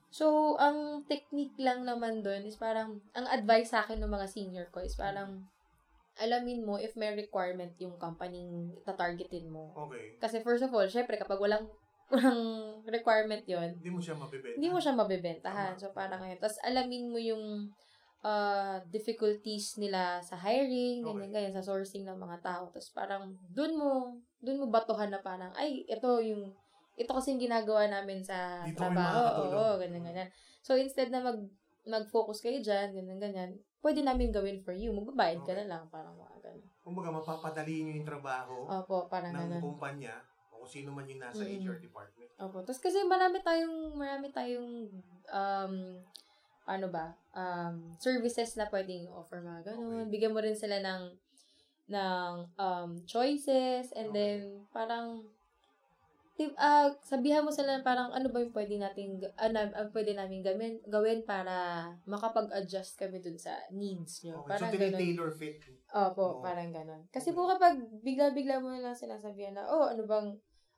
So, 0.08 0.56
ang 0.56 1.04
technique 1.06 1.54
lang 1.60 1.84
naman 1.84 2.24
dun 2.24 2.48
is 2.48 2.56
parang, 2.56 3.04
ang 3.12 3.28
advice 3.28 3.76
sa 3.76 3.84
akin 3.84 4.00
ng 4.00 4.10
mga 4.10 4.28
senior 4.32 4.66
ko 4.72 4.80
is 4.80 4.96
parang, 4.96 5.44
alamin 6.18 6.66
mo 6.66 6.78
if 6.78 6.94
may 6.94 7.14
requirement 7.14 7.74
yung 7.78 7.96
company 7.98 8.46
tatargetin 8.84 9.48
mo. 9.48 9.74
Okay. 9.88 10.18
Kasi 10.18 10.42
first 10.42 10.66
of 10.66 10.72
all, 10.72 10.86
syempre 10.86 11.16
kapag 11.16 11.38
walang, 11.38 11.66
walang 12.14 12.42
requirement 12.88 13.44
yon 13.46 13.76
Hindi 13.78 13.92
mo 13.92 14.00
siya 14.00 14.16
mabibenta. 14.16 14.56
hindi 14.56 14.68
mo 14.72 14.80
siya 14.80 14.94
mabebentahan. 14.96 15.74
Tama. 15.76 15.82
So, 15.82 15.92
parang 15.92 16.20
ngayon. 16.24 16.40
Tapos, 16.40 16.58
alamin 16.64 17.12
mo 17.12 17.20
yung 17.20 17.44
uh, 18.24 18.80
difficulties 18.88 19.76
nila 19.78 20.24
sa 20.24 20.40
hiring, 20.40 21.04
Okay. 21.04 21.08
ganyan, 21.14 21.32
ganyan, 21.32 21.56
sa 21.56 21.66
sourcing 21.66 22.08
ng 22.08 22.16
mga 22.18 22.40
tao. 22.42 22.72
Tapos, 22.72 22.90
parang, 22.96 23.36
dun 23.52 23.76
mo, 23.76 24.16
dun 24.40 24.64
mo 24.64 24.72
batuhan 24.72 25.12
na 25.12 25.20
parang, 25.20 25.52
ay, 25.54 25.84
ito 25.84 26.08
yung, 26.24 26.56
ito 26.96 27.12
kasi 27.12 27.36
yung 27.36 27.44
ginagawa 27.44 27.86
namin 27.86 28.24
sa 28.24 28.64
Dito 28.64 28.80
trabaho. 28.80 29.52
Oo, 29.52 29.78
ganyan, 29.78 30.02
ganyan. 30.02 30.30
So, 30.64 30.80
instead 30.80 31.12
na 31.12 31.22
mag, 31.22 31.38
mag-focus 31.88 32.44
kayo 32.44 32.60
dyan, 32.60 32.92
ganyan, 32.94 33.20
ganyan, 33.20 33.52
pwede 33.82 34.04
namin 34.04 34.30
gawin 34.36 34.60
for 34.62 34.76
you. 34.76 34.92
Magbabayad 34.92 35.42
ka 35.42 35.52
Okay. 35.52 35.64
na 35.64 35.66
lang. 35.66 35.84
Parang 35.88 36.16
mga 36.20 36.38
ganun. 36.44 36.68
Kumbaga, 36.84 37.10
mapapadali 37.12 37.84
nyo 37.84 37.94
yung 38.00 38.08
trabaho 38.08 38.68
Opo, 38.68 39.08
parang 39.08 39.32
ng 39.32 39.40
ganun. 39.48 39.64
kumpanya 39.64 40.20
o 40.52 40.64
kung 40.64 40.72
sino 40.72 40.92
man 40.92 41.08
yung 41.08 41.24
nasa 41.24 41.44
Mm. 41.44 41.64
HR 41.64 41.80
department. 41.80 42.32
Opo. 42.38 42.64
Tapos 42.64 42.80
kasi 42.80 43.00
marami 43.08 43.40
tayong, 43.42 43.96
marami 43.96 44.28
tayong, 44.32 44.92
um, 45.32 45.74
ano 46.68 46.88
ba, 46.92 47.16
um, 47.32 47.96
services 48.00 48.60
na 48.60 48.68
pwedeng 48.68 49.08
offer 49.08 49.40
mga 49.40 49.72
ganun. 49.74 50.08
Okay. 50.08 50.12
Bigyan 50.12 50.36
mo 50.36 50.44
rin 50.44 50.56
sila 50.56 50.84
ng, 50.84 51.04
ng, 51.88 52.32
um, 52.60 52.90
choices, 53.08 53.96
and 53.96 54.12
Okay. 54.12 54.16
then, 54.16 54.40
parang, 54.76 55.24
tip, 56.38 56.54
ah, 56.56 56.94
sabihan 57.02 57.42
mo 57.42 57.50
sila 57.50 57.82
parang 57.82 58.14
ano 58.14 58.30
ba 58.30 58.38
yung 58.38 58.54
pwede 58.54 58.78
nating, 58.78 59.18
ano, 59.42 59.58
ang 59.74 59.90
pwede 59.90 60.14
namin 60.14 60.46
gawin, 60.46 60.78
gawin 60.86 61.26
para 61.26 61.90
makapag-adjust 62.06 62.94
kami 62.96 63.18
dun 63.20 63.42
sa 63.42 63.58
needs 63.74 64.22
nyo. 64.22 64.46
Okay. 64.46 64.50
Parang 64.54 64.70
so, 64.70 64.78
ganun. 64.78 65.02
tailor 65.02 65.32
fit. 65.34 65.58
Opo, 65.90 66.38
Oo. 66.38 66.42
parang 66.46 66.70
ganon. 66.70 67.02
Kasi 67.10 67.34
po 67.34 67.50
kapag 67.50 67.82
bigla-bigla 68.06 68.62
mo 68.62 68.70
na 68.70 68.86
lang 68.86 68.96
sinasabihan 68.96 69.58
na, 69.58 69.66
oh, 69.66 69.90
ano 69.90 70.06
bang, 70.06 70.28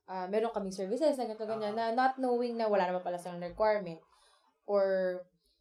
ah, 0.08 0.26
meron 0.32 0.56
kaming 0.56 0.72
services 0.74 1.20
na 1.20 1.28
ganito, 1.28 1.44
ganyan, 1.44 1.76
Ah. 1.76 1.92
na 1.92 1.98
not 2.08 2.16
knowing 2.16 2.56
na 2.56 2.72
wala 2.72 2.88
naman 2.88 3.04
pala 3.04 3.20
silang 3.20 3.44
requirement 3.44 4.00
or 4.64 5.20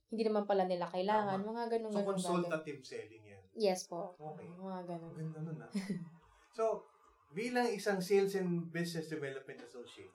hindi 0.09 0.25
naman 0.25 0.47
pala 0.47 0.65
nila 0.65 0.87
kailangan, 0.89 1.43
Tama. 1.43 1.51
mga 1.53 1.63
ganun 1.75 1.91
So, 1.93 1.99
ganun 2.01 2.09
consultative 2.17 2.81
selling 2.87 3.25
yan. 3.29 3.43
Yes 3.59 3.85
po. 3.85 4.15
Okay. 4.17 4.47
Mga 4.47 4.81
ganun. 4.87 5.13
Ganda 5.13 5.39
nun 5.43 5.59
ah. 5.59 5.71
so, 6.57 6.87
bilang 7.31 7.69
isang 7.69 7.99
sales 7.99 8.35
and 8.35 8.69
business 8.69 9.07
development 9.07 9.61
associate, 9.61 10.13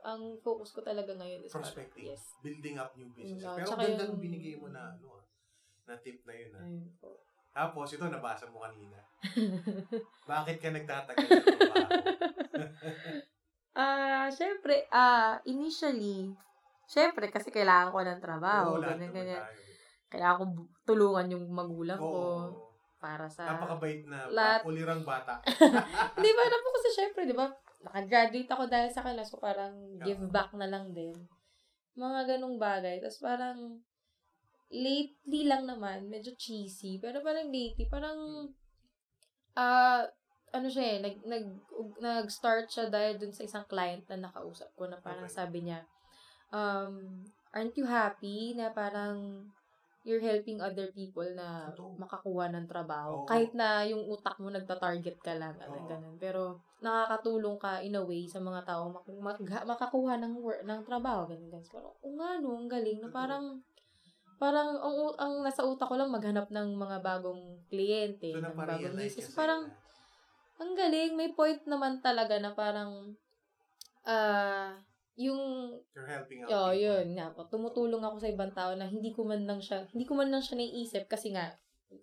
Ang 0.00 0.38
focus 0.38 0.70
ko 0.70 0.80
talaga 0.80 1.10
ngayon 1.12 1.42
is 1.42 1.50
prospecting, 1.50 2.06
Yes. 2.06 2.22
building 2.38 2.78
up 2.78 2.94
new 2.94 3.10
business. 3.10 3.42
Mm, 3.42 3.56
Pero 3.56 3.66
tsaka 3.66 3.82
ganda 3.82 3.98
yung- 3.98 4.08
nung 4.08 4.22
binigay 4.22 4.54
mo 4.54 4.70
na 4.70 4.94
ano 4.94 5.18
ah, 5.18 5.24
na 5.84 5.98
tip 5.98 6.22
na 6.22 6.32
yun 6.32 6.54
ah. 6.54 6.62
Ayun 6.62 6.86
po. 6.96 7.18
Tapos, 7.50 7.90
ito 7.90 8.06
nabasa 8.06 8.46
mo 8.46 8.62
kanina. 8.62 8.94
Bakit 10.30 10.56
ka 10.56 10.70
nagtatagal 10.70 11.26
sa 11.26 11.42
trabaho? 11.50 11.90
Ah, 13.74 14.26
syempre, 14.30 14.86
ah, 14.90 15.42
initially, 15.44 16.30
syempre, 16.84 17.26
kasi 17.28 17.50
kailangan 17.50 17.90
ko 17.90 17.98
ng 18.00 18.22
trabaho, 18.22 18.74
Oo, 18.74 18.80
lahat 18.80 18.98
ganyan, 18.98 19.12
ganyan. 19.12 19.42
tayo. 19.42 19.60
Kailangan 20.08 20.36
ko 20.36 20.44
bu- 20.48 20.70
tulungan 20.84 21.26
yung 21.28 21.46
magulang 21.48 21.98
Oo. 21.98 22.06
ko 22.06 22.22
para 22.98 23.30
sa... 23.30 23.46
Napakabait 23.54 24.02
na 24.06 24.26
Lahat. 24.30 24.60
ulirang 24.66 25.06
bata. 25.06 25.38
Hindi 26.18 26.30
ba 26.34 26.44
na 26.46 26.58
po 26.62 26.68
kasi 26.74 26.88
syempre, 26.94 27.22
di 27.24 27.34
ba? 27.34 27.46
Nakagraduate 27.86 28.50
ako 28.50 28.64
dahil 28.66 28.90
sa 28.90 29.06
kanila, 29.06 29.22
so 29.22 29.38
parang 29.38 29.74
give 30.02 30.22
back 30.34 30.50
na 30.58 30.66
lang 30.66 30.90
din. 30.90 31.14
Mga 31.94 32.36
ganong 32.36 32.58
bagay. 32.58 32.98
Tapos 32.98 33.22
parang, 33.22 33.78
lately 34.68 35.46
lang 35.46 35.64
naman, 35.64 36.10
medyo 36.10 36.34
cheesy, 36.34 36.98
pero 36.98 37.22
parang 37.22 37.48
lately, 37.48 37.86
parang, 37.86 38.50
ah, 39.54 40.02
ano 40.52 40.66
siya 40.68 40.96
eh, 40.96 40.98
nag, 41.04 41.16
nag, 41.24 41.44
nag-start 42.00 42.66
siya 42.68 42.86
dahil 42.88 43.20
dun 43.20 43.32
sa 43.32 43.44
isang 43.44 43.64
client 43.68 44.04
na 44.08 44.28
nakausap 44.28 44.72
ko 44.74 44.88
na 44.88 44.96
parang 45.00 45.28
Okay. 45.28 45.36
sabi 45.38 45.58
niya, 45.64 45.84
um, 46.52 47.20
aren't 47.52 47.76
you 47.76 47.84
happy 47.84 48.56
na 48.56 48.72
parang 48.72 49.44
you're 50.06 50.22
helping 50.22 50.62
other 50.62 50.90
people 50.94 51.26
na 51.34 51.74
makakuha 51.98 52.48
ng 52.54 52.66
trabaho. 52.70 53.24
Oo. 53.24 53.28
Kahit 53.28 53.52
na 53.52 53.82
yung 53.84 54.06
utak 54.06 54.38
mo 54.38 54.48
nagta-target 54.48 55.18
ka 55.18 55.34
lang, 55.34 55.58
Oo. 55.58 55.86
ganun. 55.86 56.16
Pero 56.16 56.62
nakakatulong 56.78 57.58
ka 57.58 57.82
in 57.82 57.98
a 57.98 58.02
way 58.02 58.30
sa 58.30 58.38
mga 58.38 58.62
tao 58.62 58.94
mak- 58.94 59.18
mag- 59.18 59.66
makakuha 59.66 60.14
ng 60.22 60.38
work, 60.38 60.62
ng 60.62 60.82
trabaho, 60.86 61.26
ganun, 61.26 61.50
ganun. 61.50 61.68
Pero, 61.68 61.88
o 61.98 62.08
nga 62.14 62.38
no, 62.38 62.54
ang 62.54 62.70
galing 62.70 62.98
na 63.02 63.10
parang 63.10 63.44
parang 64.38 64.78
ang, 64.78 64.96
ang 65.18 65.34
nasa 65.42 65.66
utak 65.66 65.90
ko 65.90 65.98
lang 65.98 66.14
maghanap 66.14 66.46
ng 66.46 66.78
mga 66.78 67.02
bagong 67.02 67.58
kliyente, 67.66 68.30
So, 68.30 68.38
ng 68.38 68.54
bagong 68.54 68.94
business. 68.94 69.34
Parang, 69.34 69.66
na, 69.66 69.74
ang 70.62 70.72
galing, 70.78 71.18
may 71.18 71.34
point 71.34 71.58
naman 71.66 71.98
talaga 71.98 72.38
na 72.38 72.54
parang, 72.54 73.18
ah, 74.06 74.78
yung 75.18 75.74
you're 75.92 76.06
helping 76.06 76.46
out 76.46 76.48
Oh, 76.48 76.70
people. 76.70 76.78
yun 76.78 77.06
nga 77.18 77.34
po. 77.34 77.42
Tumutulong 77.50 78.00
ako 78.00 78.22
sa 78.22 78.30
ibang 78.30 78.54
tao 78.54 78.72
na 78.78 78.86
hindi 78.86 79.10
ko 79.10 79.26
man 79.26 79.42
lang 79.44 79.58
siya, 79.58 79.90
hindi 79.90 80.06
ko 80.06 80.14
man 80.14 80.30
lang 80.30 80.40
siya 80.40 80.62
naiisip 80.62 81.10
kasi 81.10 81.34
nga, 81.34 81.50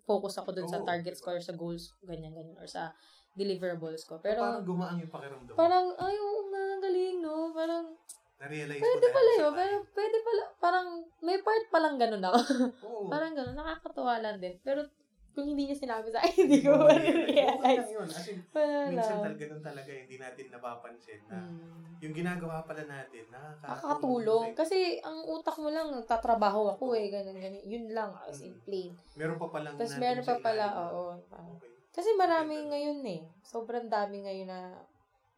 focus 0.04 0.36
ako 0.36 0.52
dun 0.52 0.68
sa 0.68 0.82
Oo, 0.82 0.86
targets 0.86 1.24
ko 1.24 1.32
or 1.32 1.40
sa 1.40 1.56
goals, 1.56 1.96
ganyan, 2.04 2.36
ganyan, 2.36 2.58
or 2.60 2.68
sa 2.68 2.92
deliverables 3.32 4.04
ko. 4.04 4.18
Pero, 4.20 4.42
Pero, 4.42 4.60
parang 4.60 4.66
gumaan 4.66 4.96
yung 5.00 5.12
pakiramdam 5.12 5.54
parang, 5.56 5.86
ay, 5.96 6.16
oo 6.16 6.40
nga, 6.50 6.62
ang 6.74 6.82
galing, 6.82 7.16
no? 7.22 7.34
Parang, 7.54 7.84
Na-realize 8.36 8.82
pwede 8.84 8.98
dahil 9.00 9.14
pala 9.14 9.30
sa 9.30 9.40
yun. 9.40 9.52
Pero, 9.56 9.76
pwede 9.94 10.16
pala, 10.20 10.42
parang, 10.60 10.88
may 11.24 11.38
part 11.40 11.64
palang 11.70 11.96
ganun 11.96 12.24
ako. 12.24 12.38
Oo. 12.84 13.06
parang 13.12 13.32
ganun, 13.32 13.56
nakakatuwa 13.56 14.14
lang 14.20 14.36
din. 14.42 14.56
Pero, 14.60 14.84
kung 15.36 15.44
hindi 15.44 15.68
niya 15.68 15.76
sinabi 15.76 16.08
sa 16.08 16.24
akin, 16.24 16.48
hindi 16.48 16.64
ko 16.64 16.72
Oo, 16.72 16.88
pa 16.88 16.96
Okay 16.96 17.28
realize 17.28 17.76
lang 17.76 17.90
yun. 17.92 18.08
As 18.08 18.24
in, 18.24 18.40
Wala 18.48 18.88
minsan 18.88 19.20
talaga 19.20 19.36
ganun 19.36 19.60
talaga, 19.60 19.90
hindi 19.92 20.16
natin 20.16 20.44
napapansin 20.48 21.20
na 21.28 21.36
Hmm. 21.36 21.92
yung 22.00 22.14
ginagawa 22.16 22.64
pala 22.64 22.82
natin, 22.82 23.24
nakakatulong. 23.28 23.60
Nakakatulong. 23.60 24.46
Kasi, 24.56 24.78
ang 25.00 25.20
utak 25.28 25.60
mo 25.60 25.68
lang, 25.68 25.92
nagtatrabaho 25.92 26.72
ako 26.72 26.96
eh, 26.96 27.12
ganun, 27.12 27.36
ganun. 27.36 27.60
Yun 27.62 27.92
lang, 27.92 28.16
as 28.24 28.40
in 28.40 28.56
plain. 28.64 28.96
Meron 29.12 29.36
pa 29.36 29.52
palang 29.52 29.76
Tapos 29.76 29.96
meron 29.96 30.24
pa 30.24 30.36
pala, 30.40 30.64
oo. 30.88 31.20
parang- 31.28 31.52
Okay. 31.54 31.68
Kasi 31.92 32.12
marami 32.12 32.56
ngayon 32.62 33.00
eh. 33.06 33.20
Sobrang 33.40 33.88
dami 33.88 34.20
ngayon 34.20 34.48
na 34.48 34.72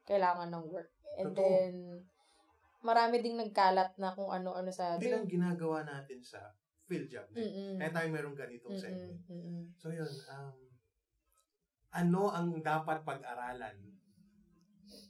kailangan 0.02 0.46
ng 0.48 0.64
work. 0.68 0.90
And 1.14 1.30
Totoo. 1.30 1.42
then, 1.42 1.74
marami 2.80 3.18
ding 3.18 3.34
nagkalat 3.34 3.94
na 3.94 4.14
kung 4.14 4.26
ano-ano 4.26 4.70
sa... 4.70 4.94
Hindi 4.94 5.10
lang 5.10 5.26
ginagawa 5.26 5.82
natin 5.82 6.22
sa 6.22 6.54
field 6.88 7.08
job. 7.12 7.28
net. 7.30 7.44
Mm-mm. 7.44 7.76
Kaya 7.76 7.90
tayo 7.92 8.08
meron 8.08 8.34
ganitong 8.34 8.74
Mm-mm. 8.74 8.82
segment. 8.82 9.20
Mm-mm. 9.28 9.60
So 9.76 9.92
yun, 9.92 10.08
um, 10.32 10.56
ano 11.92 12.22
ang 12.32 12.48
dapat 12.64 13.04
pag-aralan 13.04 13.76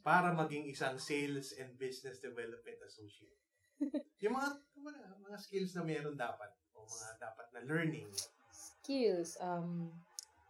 para 0.03 0.35
maging 0.35 0.67
isang 0.67 0.99
sales 0.99 1.55
and 1.55 1.79
business 1.79 2.19
development 2.19 2.79
associate? 2.83 3.39
yung 4.23 4.35
mga, 4.35 4.49
mga, 4.75 5.01
mga 5.23 5.37
skills 5.39 5.71
na 5.79 5.83
meron 5.87 6.19
dapat 6.19 6.51
o 6.75 6.83
mga 6.83 7.11
dapat 7.19 7.47
na 7.55 7.61
learning. 7.63 8.11
Skills. 8.51 9.39
Um, 9.39 9.87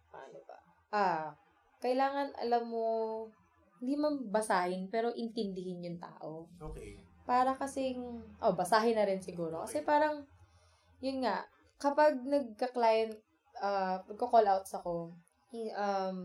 paano 0.10 0.38
ba? 0.50 0.58
Ah, 0.90 1.26
kailangan 1.78 2.34
alam 2.42 2.66
mo, 2.66 2.88
hindi 3.80 3.96
man 3.96 4.28
basahin, 4.34 4.90
pero 4.90 5.14
intindihin 5.14 5.86
yung 5.86 6.00
tao. 6.02 6.50
Okay. 6.58 6.98
Para 7.30 7.54
kasing, 7.54 8.02
oh, 8.42 8.54
basahin 8.58 8.98
na 8.98 9.06
rin 9.06 9.22
siguro. 9.22 9.62
Kasi 9.62 9.86
parang, 9.86 10.26
yun 11.00 11.24
nga, 11.24 11.48
kapag 11.80 12.20
nagka-client, 12.24 13.16
uh, 13.60 14.04
nagko-call 14.08 14.48
outs 14.48 14.76
ako, 14.76 15.16
um, 15.76 16.18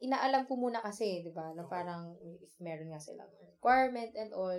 inaalam 0.00 0.44
ko 0.48 0.56
muna 0.56 0.80
kasi, 0.80 1.24
di 1.24 1.32
ba, 1.32 1.52
na 1.52 1.64
parang 1.64 2.16
if 2.20 2.52
meron 2.60 2.92
nga 2.92 3.00
silang 3.00 3.30
requirement 3.40 4.12
and 4.16 4.32
all, 4.32 4.58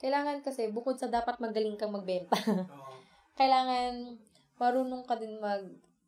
kailangan 0.00 0.40
kasi, 0.40 0.70
bukod 0.72 0.96
sa 0.96 1.10
dapat 1.10 1.38
magaling 1.38 1.76
kang 1.76 1.92
magbenta, 1.92 2.34
kailangan 3.38 4.16
marunong 4.56 5.04
ka 5.04 5.18
din 5.18 5.38
mag, 5.38 5.66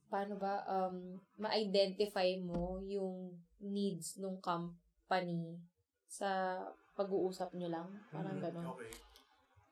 paano 0.09 0.37
ba, 0.37 0.63
um, 0.69 1.17
ma-identify 1.41 2.29
mo 2.41 2.81
yung 2.85 3.33
needs 3.63 4.19
ng 4.21 4.39
company 4.45 5.57
sa 6.05 6.61
pag-uusap 6.93 7.57
nyo 7.57 7.69
lang. 7.73 7.89
Parang 8.13 8.37
Mm, 8.37 8.45
gano'n. 8.45 8.67
Okay. 8.77 8.93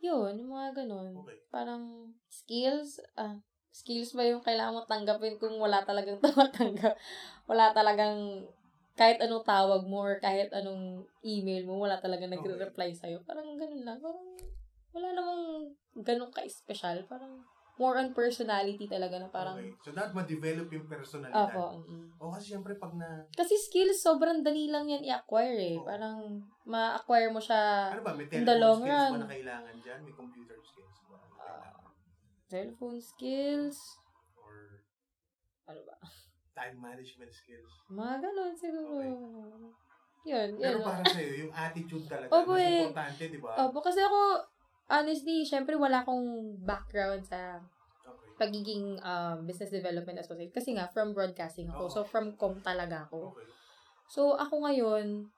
Yun, 0.01 0.33
yung 0.41 0.53
mga 0.57 0.85
ganun. 0.85 1.13
Okay. 1.25 1.39
Parang 1.53 2.13
skills, 2.33 3.01
ah, 3.21 3.37
skills 3.71 4.17
ba 4.17 4.25
yung 4.25 4.41
kailangan 4.41 4.75
mo 4.75 4.83
tanggapin 4.89 5.37
kung 5.37 5.57
wala 5.61 5.85
talagang 5.85 6.19
tumatanggap? 6.25 6.97
Wala 7.45 7.73
talagang 7.77 8.49
kahit 8.97 9.21
anong 9.21 9.45
tawag 9.45 9.83
mo 9.89 10.05
or 10.05 10.21
kahit 10.21 10.53
anong 10.53 11.09
email 11.25 11.65
mo, 11.65 11.81
wala 11.85 11.97
talagang 12.01 12.33
nagre-reply 12.33 12.93
sa'yo. 12.93 13.25
Parang 13.25 13.57
ganun 13.57 13.85
lang. 13.85 13.97
Parang 14.01 14.29
wala 14.93 15.09
namang 15.17 15.43
ganun 16.05 16.33
ka-special. 16.35 17.09
Parang 17.09 17.45
more 17.81 17.97
on 17.97 18.13
personality 18.13 18.85
talaga 18.85 19.17
na 19.17 19.33
parang, 19.33 19.57
okay. 19.57 19.73
So, 19.81 19.97
dapat 19.97 20.13
ma-develop 20.13 20.69
yung 20.69 20.85
personalidad. 20.85 21.49
Opo. 21.49 21.81
mm. 21.89 22.21
O 22.21 22.29
kasi 22.29 22.53
syempre 22.53 22.77
pag 22.77 22.93
na, 22.93 23.25
Kasi 23.33 23.57
skills, 23.57 24.05
sobrang 24.05 24.45
dali 24.45 24.69
lang 24.69 24.85
yan 24.85 25.01
i-acquire 25.01 25.57
eh. 25.57 25.77
Oo. 25.81 25.89
Parang 25.89 26.21
ma-acquire 26.69 27.33
mo 27.33 27.41
siya 27.41 27.89
ano 27.97 28.05
ba, 28.05 28.13
may 28.13 28.29
in 28.29 28.45
the 28.45 28.53
telephone 28.53 28.61
long 28.61 28.81
skills 28.85 29.01
run. 29.01 29.11
ba 29.11 29.21
na 29.25 29.31
kailangan 29.33 29.75
dyan? 29.81 29.99
May 30.05 30.13
computer 30.13 30.59
skills 30.61 30.97
ba? 31.09 31.17
kailangan? 31.17 31.89
cellphone 32.51 33.01
skills, 33.01 33.79
Or 34.37 34.85
ano 35.71 35.81
ba? 35.89 35.97
time 36.53 36.77
management 36.77 37.33
skills? 37.33 37.73
Mga 37.89 38.15
ganun 38.21 38.53
siguro. 38.53 38.93
Okay. 38.93 39.13
Yun, 40.21 40.49
yun. 40.61 40.61
Pero 40.61 40.85
para 40.85 41.01
sa'yo, 41.09 41.49
yung 41.49 41.53
attitude 41.57 42.05
talaga, 42.05 42.29
Opo, 42.29 42.53
mas 42.53 42.61
eh. 42.61 42.85
importante, 42.85 43.23
di 43.33 43.41
ba? 43.41 43.57
Opo, 43.57 43.81
kasi 43.81 44.05
ako, 44.05 44.19
honestly, 44.91 45.47
syempre 45.47 45.79
wala 45.79 46.03
akong 46.03 46.59
background 46.67 47.23
sa 47.25 47.63
pagiging 48.41 48.97
um, 49.05 49.45
business 49.45 49.69
development 49.69 50.19
associate. 50.19 50.51
Kasi 50.51 50.73
nga, 50.73 50.89
from 50.89 51.13
broadcasting 51.13 51.69
ako. 51.69 51.93
So, 51.93 52.01
from 52.09 52.35
com 52.41 52.57
talaga 52.65 53.05
ako. 53.05 53.37
Okay. 53.37 53.47
So, 54.11 54.35
ako 54.41 54.65
ngayon, 54.65 55.29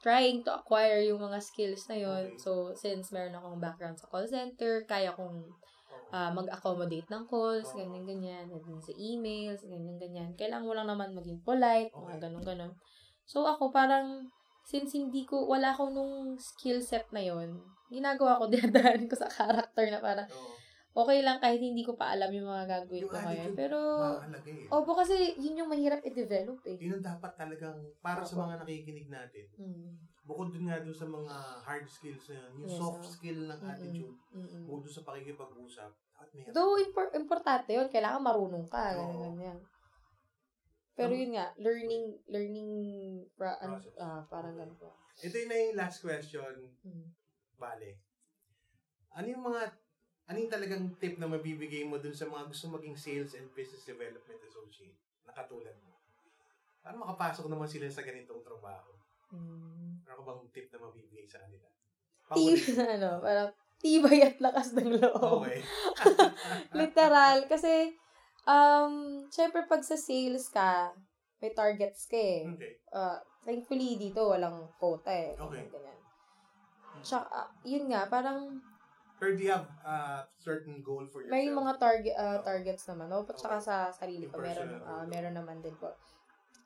trying 0.00 0.40
to 0.42 0.56
acquire 0.56 1.04
yung 1.04 1.20
mga 1.20 1.38
skills 1.44 1.84
na 1.92 1.96
yun. 2.00 2.24
Okay. 2.32 2.40
So, 2.40 2.72
since 2.72 3.12
meron 3.12 3.36
akong 3.36 3.60
background 3.60 4.00
sa 4.00 4.08
call 4.08 4.24
center, 4.24 4.88
kaya 4.88 5.12
kong 5.12 5.52
ah, 6.16 6.32
mag-accommodate 6.32 7.06
ng 7.12 7.24
calls, 7.28 7.68
Oo. 7.70 7.76
ganyan-ganyan, 7.76 8.48
then 8.48 8.80
sa 8.80 8.94
emails, 8.96 9.60
ganyan-ganyan. 9.66 10.32
Kailangan 10.38 10.64
mo 10.64 10.72
lang 10.72 10.88
naman 10.88 11.12
maging 11.12 11.42
polite, 11.44 11.92
mga 11.92 12.16
Okay. 12.16 12.20
ganun-ganun. 12.24 12.72
So, 13.28 13.44
ako 13.44 13.68
parang, 13.74 14.32
since 14.64 14.96
hindi 14.96 15.28
ko, 15.28 15.44
wala 15.44 15.74
ako 15.76 15.92
nung 15.92 16.14
skill 16.38 16.80
set 16.80 17.04
na 17.12 17.20
yon 17.20 17.75
ginagawa 17.88 18.36
ko, 18.36 18.44
dinadaan 18.52 19.06
ko 19.06 19.14
sa 19.14 19.26
character 19.26 19.86
na 19.86 19.98
parang, 19.98 20.26
Oo. 20.26 20.54
okay 20.96 21.20
lang 21.20 21.38
kahit 21.38 21.58
hindi 21.58 21.82
ko 21.82 21.92
pa 21.92 22.12
alam 22.12 22.30
yung 22.30 22.46
mga 22.46 22.64
gagawin 22.66 23.02
Yung 23.02 23.12
ko 23.12 23.18
ngayon. 23.18 23.52
Pero, 23.52 23.78
eh. 24.44 24.66
opo 24.68 24.92
kasi, 24.92 25.14
yun 25.36 25.60
yung 25.60 25.70
mahirap 25.70 26.00
i-develop 26.02 26.60
eh. 26.64 26.76
Yun 26.76 26.98
ang 26.98 27.06
dapat 27.06 27.32
talagang, 27.34 27.78
para 27.98 28.20
sa 28.20 28.34
Opo. 28.34 28.44
mga 28.44 28.64
nakikinig 28.64 29.08
natin, 29.08 29.46
Mm. 29.56 29.90
bukod 30.22 30.50
dun 30.50 30.66
nga 30.66 30.80
dun 30.80 30.90
sa 30.92 31.06
mga 31.06 31.34
hard 31.62 31.86
skills 31.86 32.24
na 32.26 32.36
yun, 32.36 32.52
yung 32.58 32.70
Yes, 32.70 32.78
soft 32.78 32.98
oo. 33.00 33.12
skill 33.12 33.40
ng 33.46 33.60
attitude, 33.62 34.16
Mm-mm. 34.34 34.62
bukod 34.64 34.82
dun 34.82 34.94
sa 34.94 35.04
pakikipag-usap, 35.04 35.90
dapat 36.16 36.28
meron. 36.34 36.52
Though, 36.52 36.74
impor- 36.76 37.14
importante 37.14 37.70
yun. 37.70 37.86
Kailangan 37.86 38.20
marunong 38.20 38.66
ka. 38.66 38.90
Ganyan, 38.90 39.20
ganyan. 39.36 39.58
Pero 40.96 41.12
yun 41.12 41.36
nga, 41.36 41.52
learning, 41.56 42.04
learning, 42.26 42.70
pra- 43.36 43.60
ano, 43.60 43.76
ah, 43.96 44.24
parang 44.26 44.56
ganito. 44.56 44.88
Ito 45.16 45.36
na 45.44 45.54
yung 45.54 45.76
last 45.76 46.00
question, 46.00 46.56
Mm. 46.82 47.06
Bale. 47.56 48.00
Ano 49.16 49.26
yung 49.32 49.44
mga, 49.48 49.62
ano 50.28 50.36
yung 50.36 50.52
talagang 50.52 50.84
tip 51.00 51.16
na 51.16 51.28
mabibigay 51.28 51.88
mo 51.88 51.96
dun 51.96 52.12
sa 52.12 52.28
mga 52.28 52.48
gusto 52.52 52.68
maging 52.68 52.96
sales 52.96 53.32
and 53.36 53.48
business 53.56 53.88
development 53.88 54.40
associate 54.44 54.96
na 55.24 55.32
katulad 55.32 55.74
mo? 55.84 55.96
Para 56.84 56.94
makapasok 56.94 57.48
naman 57.48 57.66
sila 57.66 57.88
sa 57.88 58.04
ganitong 58.04 58.44
trabaho. 58.44 58.92
Mm. 59.34 60.04
Ano 60.06 60.12
ka 60.14 60.22
bang 60.22 60.42
tip 60.54 60.66
na 60.70 60.78
mabibigay 60.84 61.26
sa 61.26 61.42
kanila? 61.42 61.66
Pakulit. 62.28 62.62
ano, 63.00 63.10
parang 63.24 63.50
tibay 63.80 64.20
at 64.22 64.36
lakas 64.38 64.76
ng 64.76 65.00
loob. 65.00 65.48
Okay. 65.48 65.60
Literal. 66.78 67.48
Kasi, 67.50 67.96
um, 68.46 69.24
syempre 69.32 69.64
pag 69.66 69.82
sa 69.82 69.98
sales 69.98 70.46
ka, 70.52 70.94
may 71.40 71.52
targets 71.52 72.08
ka 72.08 72.16
eh. 72.16 72.48
okay. 72.48 72.72
Uh, 72.92 73.18
thankfully, 73.44 74.00
dito 74.00 74.32
walang 74.32 74.70
quota 74.80 75.12
eh. 75.12 75.36
Okay. 75.36 75.68
Ganyan. 75.68 76.05
Tsaka, 77.06 77.26
ah, 77.30 77.48
yun 77.62 77.86
nga, 77.86 78.10
parang 78.10 78.58
Or 79.16 79.32
do 79.32 79.40
you 79.40 79.48
have 79.48 79.64
a 79.80 80.28
certain 80.36 80.84
goal 80.84 81.06
for 81.08 81.24
yourself? 81.24 81.32
May 81.32 81.48
mga 81.48 81.72
target 81.80 82.14
uh, 82.20 82.36
Oo. 82.36 82.44
targets 82.44 82.84
naman. 82.84 83.08
No? 83.08 83.24
Okay. 83.24 83.40
sa 83.64 83.88
sarili 83.88 84.28
ko, 84.28 84.36
meron, 84.42 84.76
ah, 84.84 85.06
goal. 85.06 85.08
meron 85.08 85.34
naman 85.38 85.64
din 85.64 85.72
po. 85.80 85.88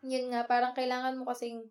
Yun 0.02 0.32
nga, 0.34 0.48
parang 0.50 0.74
kailangan 0.74 1.14
mo 1.14 1.28
kasing, 1.30 1.62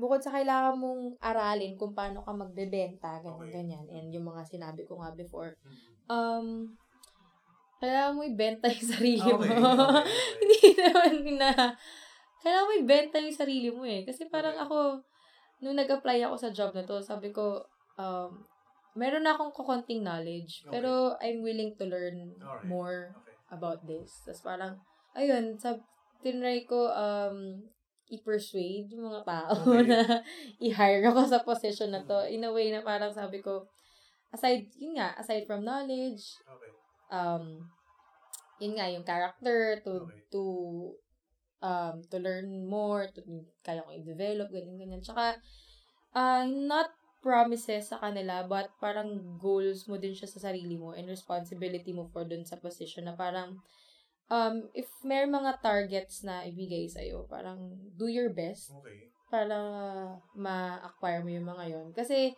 bukod 0.00 0.24
sa 0.24 0.32
kailangan 0.32 0.80
mong 0.80 1.20
aralin 1.20 1.76
kung 1.76 1.92
paano 1.92 2.24
ka 2.24 2.32
magbebenta, 2.32 3.20
ganyan, 3.20 3.44
Okay. 3.44 3.52
ganyan. 3.52 3.84
And 3.92 4.08
yung 4.14 4.24
mga 4.30 4.48
sinabi 4.48 4.88
ko 4.88 5.02
nga 5.02 5.12
before, 5.12 5.52
Mhm. 5.60 5.92
um, 6.08 6.46
kailangan 7.80 8.16
mo 8.16 8.22
ibenta 8.24 8.72
yung 8.72 8.88
sarili 8.96 9.20
Okay, 9.20 9.36
mo. 9.36 9.36
okay, 9.36 9.56
okay. 9.84 10.04
Hindi 10.40 10.68
naman 10.80 11.14
na, 11.36 11.50
kailangan 12.40 12.68
mo 12.68 12.74
ibenta 12.80 13.16
yung 13.20 13.36
sarili 13.36 13.68
mo 13.68 13.84
eh. 13.84 14.08
Kasi 14.08 14.32
parang 14.32 14.56
Okay. 14.56 14.64
ako, 14.64 14.78
nung 15.60 15.76
nag-apply 15.76 16.24
ako 16.24 16.36
sa 16.40 16.48
job 16.56 16.72
na 16.72 16.88
to, 16.88 17.04
sabi 17.04 17.32
ko, 17.36 17.68
um, 18.00 18.48
meron 18.96 19.28
na 19.28 19.36
akong 19.36 19.52
kukonting 19.52 20.00
knowledge, 20.00 20.64
Okay. 20.66 20.72
pero 20.72 21.14
I'm 21.20 21.44
willing 21.44 21.76
to 21.76 21.84
learn 21.84 22.34
Alright. 22.40 22.66
more 22.66 23.14
Okay. 23.22 23.36
about 23.52 23.84
this. 23.84 24.24
Tapos 24.24 24.42
parang, 24.42 24.80
ayun, 25.14 25.60
sab 25.60 25.84
tinry 26.24 26.64
ko 26.68 26.88
um, 26.92 27.64
i-persuade 28.10 28.90
yung 28.92 29.08
mga 29.08 29.22
tao 29.24 29.54
Okay. 29.70 29.86
na 29.86 30.00
i-hire 30.58 31.06
ako 31.06 31.20
sa 31.28 31.40
position 31.44 31.94
na 31.94 32.02
to. 32.02 32.26
In 32.26 32.44
a 32.44 32.50
way 32.52 32.72
na 32.74 32.82
parang 32.82 33.14
sabi 33.14 33.38
ko, 33.40 33.70
aside, 34.34 34.66
yun 34.76 34.98
nga, 34.98 35.14
aside 35.16 35.46
from 35.46 35.62
knowledge, 35.62 36.42
Okay. 36.44 36.72
um, 37.14 37.70
yun 38.58 38.74
nga, 38.76 38.90
yung 38.90 39.06
character, 39.06 39.80
to, 39.86 40.10
Okay. 40.10 40.20
to, 40.34 40.42
um, 41.62 42.02
to 42.10 42.16
learn 42.18 42.66
more, 42.66 43.08
to, 43.14 43.22
kaya 43.62 43.86
kong 43.86 43.96
i-develop, 44.02 44.50
ganyan, 44.50 44.76
ganyan. 44.76 45.00
Tsaka, 45.00 45.38
uh, 46.12 46.44
not 46.44 46.90
promises 47.20 47.92
sa 47.92 48.00
kanila, 48.00 48.44
but 48.48 48.72
parang 48.80 49.36
goals 49.36 49.84
mo 49.88 50.00
din 50.00 50.16
siya 50.16 50.28
sa 50.28 50.50
sarili 50.50 50.76
mo 50.80 50.96
and 50.96 51.08
responsibility 51.08 51.92
mo 51.92 52.08
for 52.12 52.24
dun 52.24 52.44
sa 52.48 52.56
position 52.56 53.04
na 53.08 53.14
parang, 53.16 53.60
um, 54.32 54.64
if 54.72 54.88
may 55.04 55.28
mga 55.28 55.60
targets 55.60 56.24
na 56.24 56.44
ibigay 56.48 56.88
sa'yo, 56.88 57.28
parang 57.28 57.76
do 57.96 58.08
your 58.08 58.32
best 58.32 58.72
Okay. 58.80 59.12
para 59.28 59.56
ma-acquire 60.34 61.22
mo 61.22 61.30
yung 61.30 61.48
mga 61.48 61.64
yon 61.70 61.86
Kasi, 61.94 62.34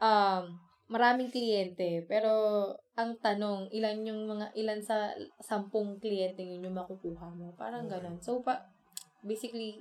um, 0.00 0.58
maraming 0.92 1.32
kliyente, 1.32 2.04
pero 2.04 2.28
ang 2.98 3.16
tanong, 3.22 3.72
ilan 3.72 4.04
yung 4.04 4.28
mga, 4.28 4.52
ilan 4.58 4.80
sa 4.84 5.12
sampung 5.40 5.96
kliyente 6.02 6.44
yun 6.44 6.68
yung 6.68 6.76
makukuha 6.76 7.32
mo. 7.32 7.56
Parang 7.56 7.88
Okay. 7.88 7.96
ganon. 7.96 8.18
So, 8.20 8.44
pa, 8.44 8.60
basically, 9.24 9.80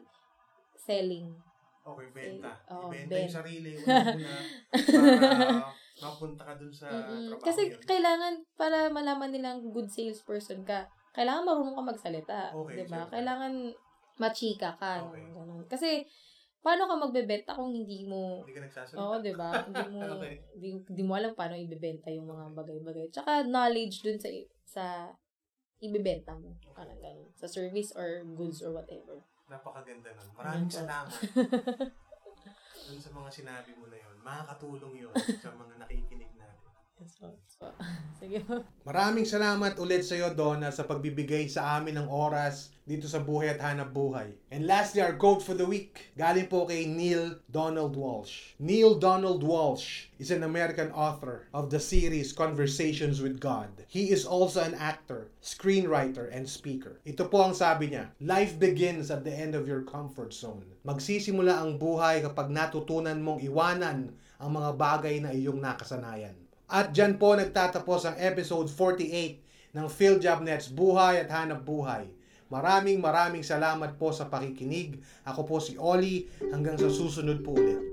selling. 0.79 1.50
Okay, 1.81 2.07
benta. 2.13 2.53
Oo, 2.69 2.93
Ibenta 2.93 3.09
ben- 3.09 3.25
yung 3.25 3.33
sarili. 3.33 3.71
Una-una. 3.81 4.35
para 5.01 5.73
mapunta 6.01 6.41
ka 6.45 6.53
dun 6.57 6.73
sa 6.73 6.87
Mm-mm. 6.93 7.23
trabaho 7.33 7.45
Kasi 7.45 7.61
yun. 7.69 7.81
kailangan, 7.89 8.33
para 8.53 8.77
malaman 8.93 9.29
nilang 9.33 9.59
good 9.73 9.89
salesperson 9.89 10.61
ka, 10.61 10.85
kailangan 11.17 11.43
marunong 11.45 11.75
ka 11.77 11.83
magsalita. 11.83 12.39
Okay, 12.53 12.73
'di 12.77 12.83
ba 12.87 12.99
syempre. 13.05 13.11
Kailangan 13.17 13.53
machika 14.21 14.69
ka. 14.77 14.93
Okay. 15.09 15.25
Ganun. 15.33 15.63
Kasi, 15.65 15.89
paano 16.61 16.85
ka 16.85 16.95
magbebenta 17.01 17.57
kung 17.57 17.73
hindi 17.73 18.05
mo 18.05 18.45
Hindi 18.45 18.53
ka 18.53 18.61
nagsasalita. 18.69 19.01
Oo, 19.01 19.15
'di 19.19 19.33
ba? 19.33 19.49
Hindi 19.65 19.85
mo 19.89 20.01
Okay. 20.21 20.37
di, 20.61 20.69
di 20.93 21.03
mo 21.03 21.13
alam 21.17 21.33
paano 21.33 21.57
ibebenta 21.57 22.13
yung 22.13 22.29
mga 22.29 22.53
bagay-bagay. 22.53 23.09
Tsaka 23.09 23.41
knowledge 23.49 24.05
dun 24.05 24.21
sa 24.21 24.29
sa 24.63 24.85
ibebenta 25.81 26.37
mo. 26.37 26.53
Parang 26.77 27.01
ganun. 27.01 27.33
Sa 27.35 27.49
service 27.49 27.89
or 27.97 28.21
goods 28.37 28.61
or 28.61 28.69
whatever. 28.71 29.25
Napakaganda 29.51 30.09
nun. 30.15 30.29
Maraming 30.39 30.71
salamat. 30.71 31.11
Dun 32.87 32.99
sa 32.99 33.11
mga 33.11 33.29
sinabi 33.29 33.71
mo 33.75 33.91
na 33.91 33.99
yun. 33.99 34.15
Makakatulong 34.23 34.95
yun 34.95 35.13
sa 35.43 35.51
mga 35.51 35.73
nakikinig 35.83 36.30
po. 37.17 37.33
So, 37.49 37.65
sige 38.21 38.45
po. 38.45 38.61
Maraming 38.85 39.25
salamat 39.25 39.77
ulit 39.81 40.05
sa 40.05 40.13
iyo, 40.13 40.29
Donna, 40.33 40.69
sa 40.69 40.85
pagbibigay 40.85 41.49
sa 41.49 41.77
amin 41.77 41.97
ng 41.97 42.09
oras 42.09 42.73
dito 42.81 43.05
sa 43.05 43.21
Buhay 43.21 43.53
at 43.53 43.61
Hanap 43.61 43.93
Buhay. 43.93 44.33
And 44.49 44.67
lastly, 44.67 44.99
our 44.99 45.15
quote 45.15 45.41
for 45.41 45.53
the 45.53 45.65
week. 45.65 46.11
Galing 46.17 46.49
po 46.49 46.65
kay 46.67 46.85
Neil 46.85 47.39
Donald 47.47 47.95
Walsh. 47.95 48.53
Neil 48.59 48.97
Donald 48.97 49.41
Walsh 49.45 50.11
is 50.19 50.29
an 50.29 50.43
American 50.43 50.91
author 50.91 51.47
of 51.55 51.69
the 51.69 51.79
series 51.79 52.33
Conversations 52.33 53.21
with 53.21 53.39
God. 53.39 53.69
He 53.87 54.11
is 54.11 54.25
also 54.25 54.61
an 54.61 54.75
actor, 54.75 55.31
screenwriter, 55.39 56.27
and 56.29 56.49
speaker. 56.49 56.99
Ito 57.07 57.29
po 57.31 57.45
ang 57.47 57.55
sabi 57.55 57.93
niya, 57.93 58.11
Life 58.19 58.57
begins 58.57 59.09
at 59.09 59.23
the 59.23 59.33
end 59.33 59.55
of 59.55 59.69
your 59.69 59.85
comfort 59.85 60.35
zone. 60.35 60.65
Magsisimula 60.83 61.61
ang 61.61 61.77
buhay 61.77 62.25
kapag 62.25 62.49
natutunan 62.49 63.21
mong 63.21 63.45
iwanan 63.45 64.11
ang 64.41 64.51
mga 64.57 64.71
bagay 64.73 65.15
na 65.21 65.31
iyong 65.31 65.61
nakasanayan. 65.61 66.50
At 66.71 66.95
dyan 66.95 67.19
po 67.19 67.35
nagtatapos 67.35 68.07
ang 68.07 68.15
episode 68.15 68.71
48 68.71 69.75
ng 69.75 69.87
PhilJobNet's 69.91 70.71
Buhay 70.71 71.19
at 71.19 71.27
Hanap 71.27 71.67
Buhay. 71.67 72.07
Maraming 72.47 73.03
maraming 73.03 73.43
salamat 73.43 73.99
po 73.99 74.15
sa 74.15 74.31
pakikinig. 74.31 75.03
Ako 75.27 75.43
po 75.43 75.59
si 75.59 75.75
Oli. 75.75 76.31
Hanggang 76.47 76.79
sa 76.79 76.87
susunod 76.87 77.43
po 77.43 77.59
ulit. 77.59 77.90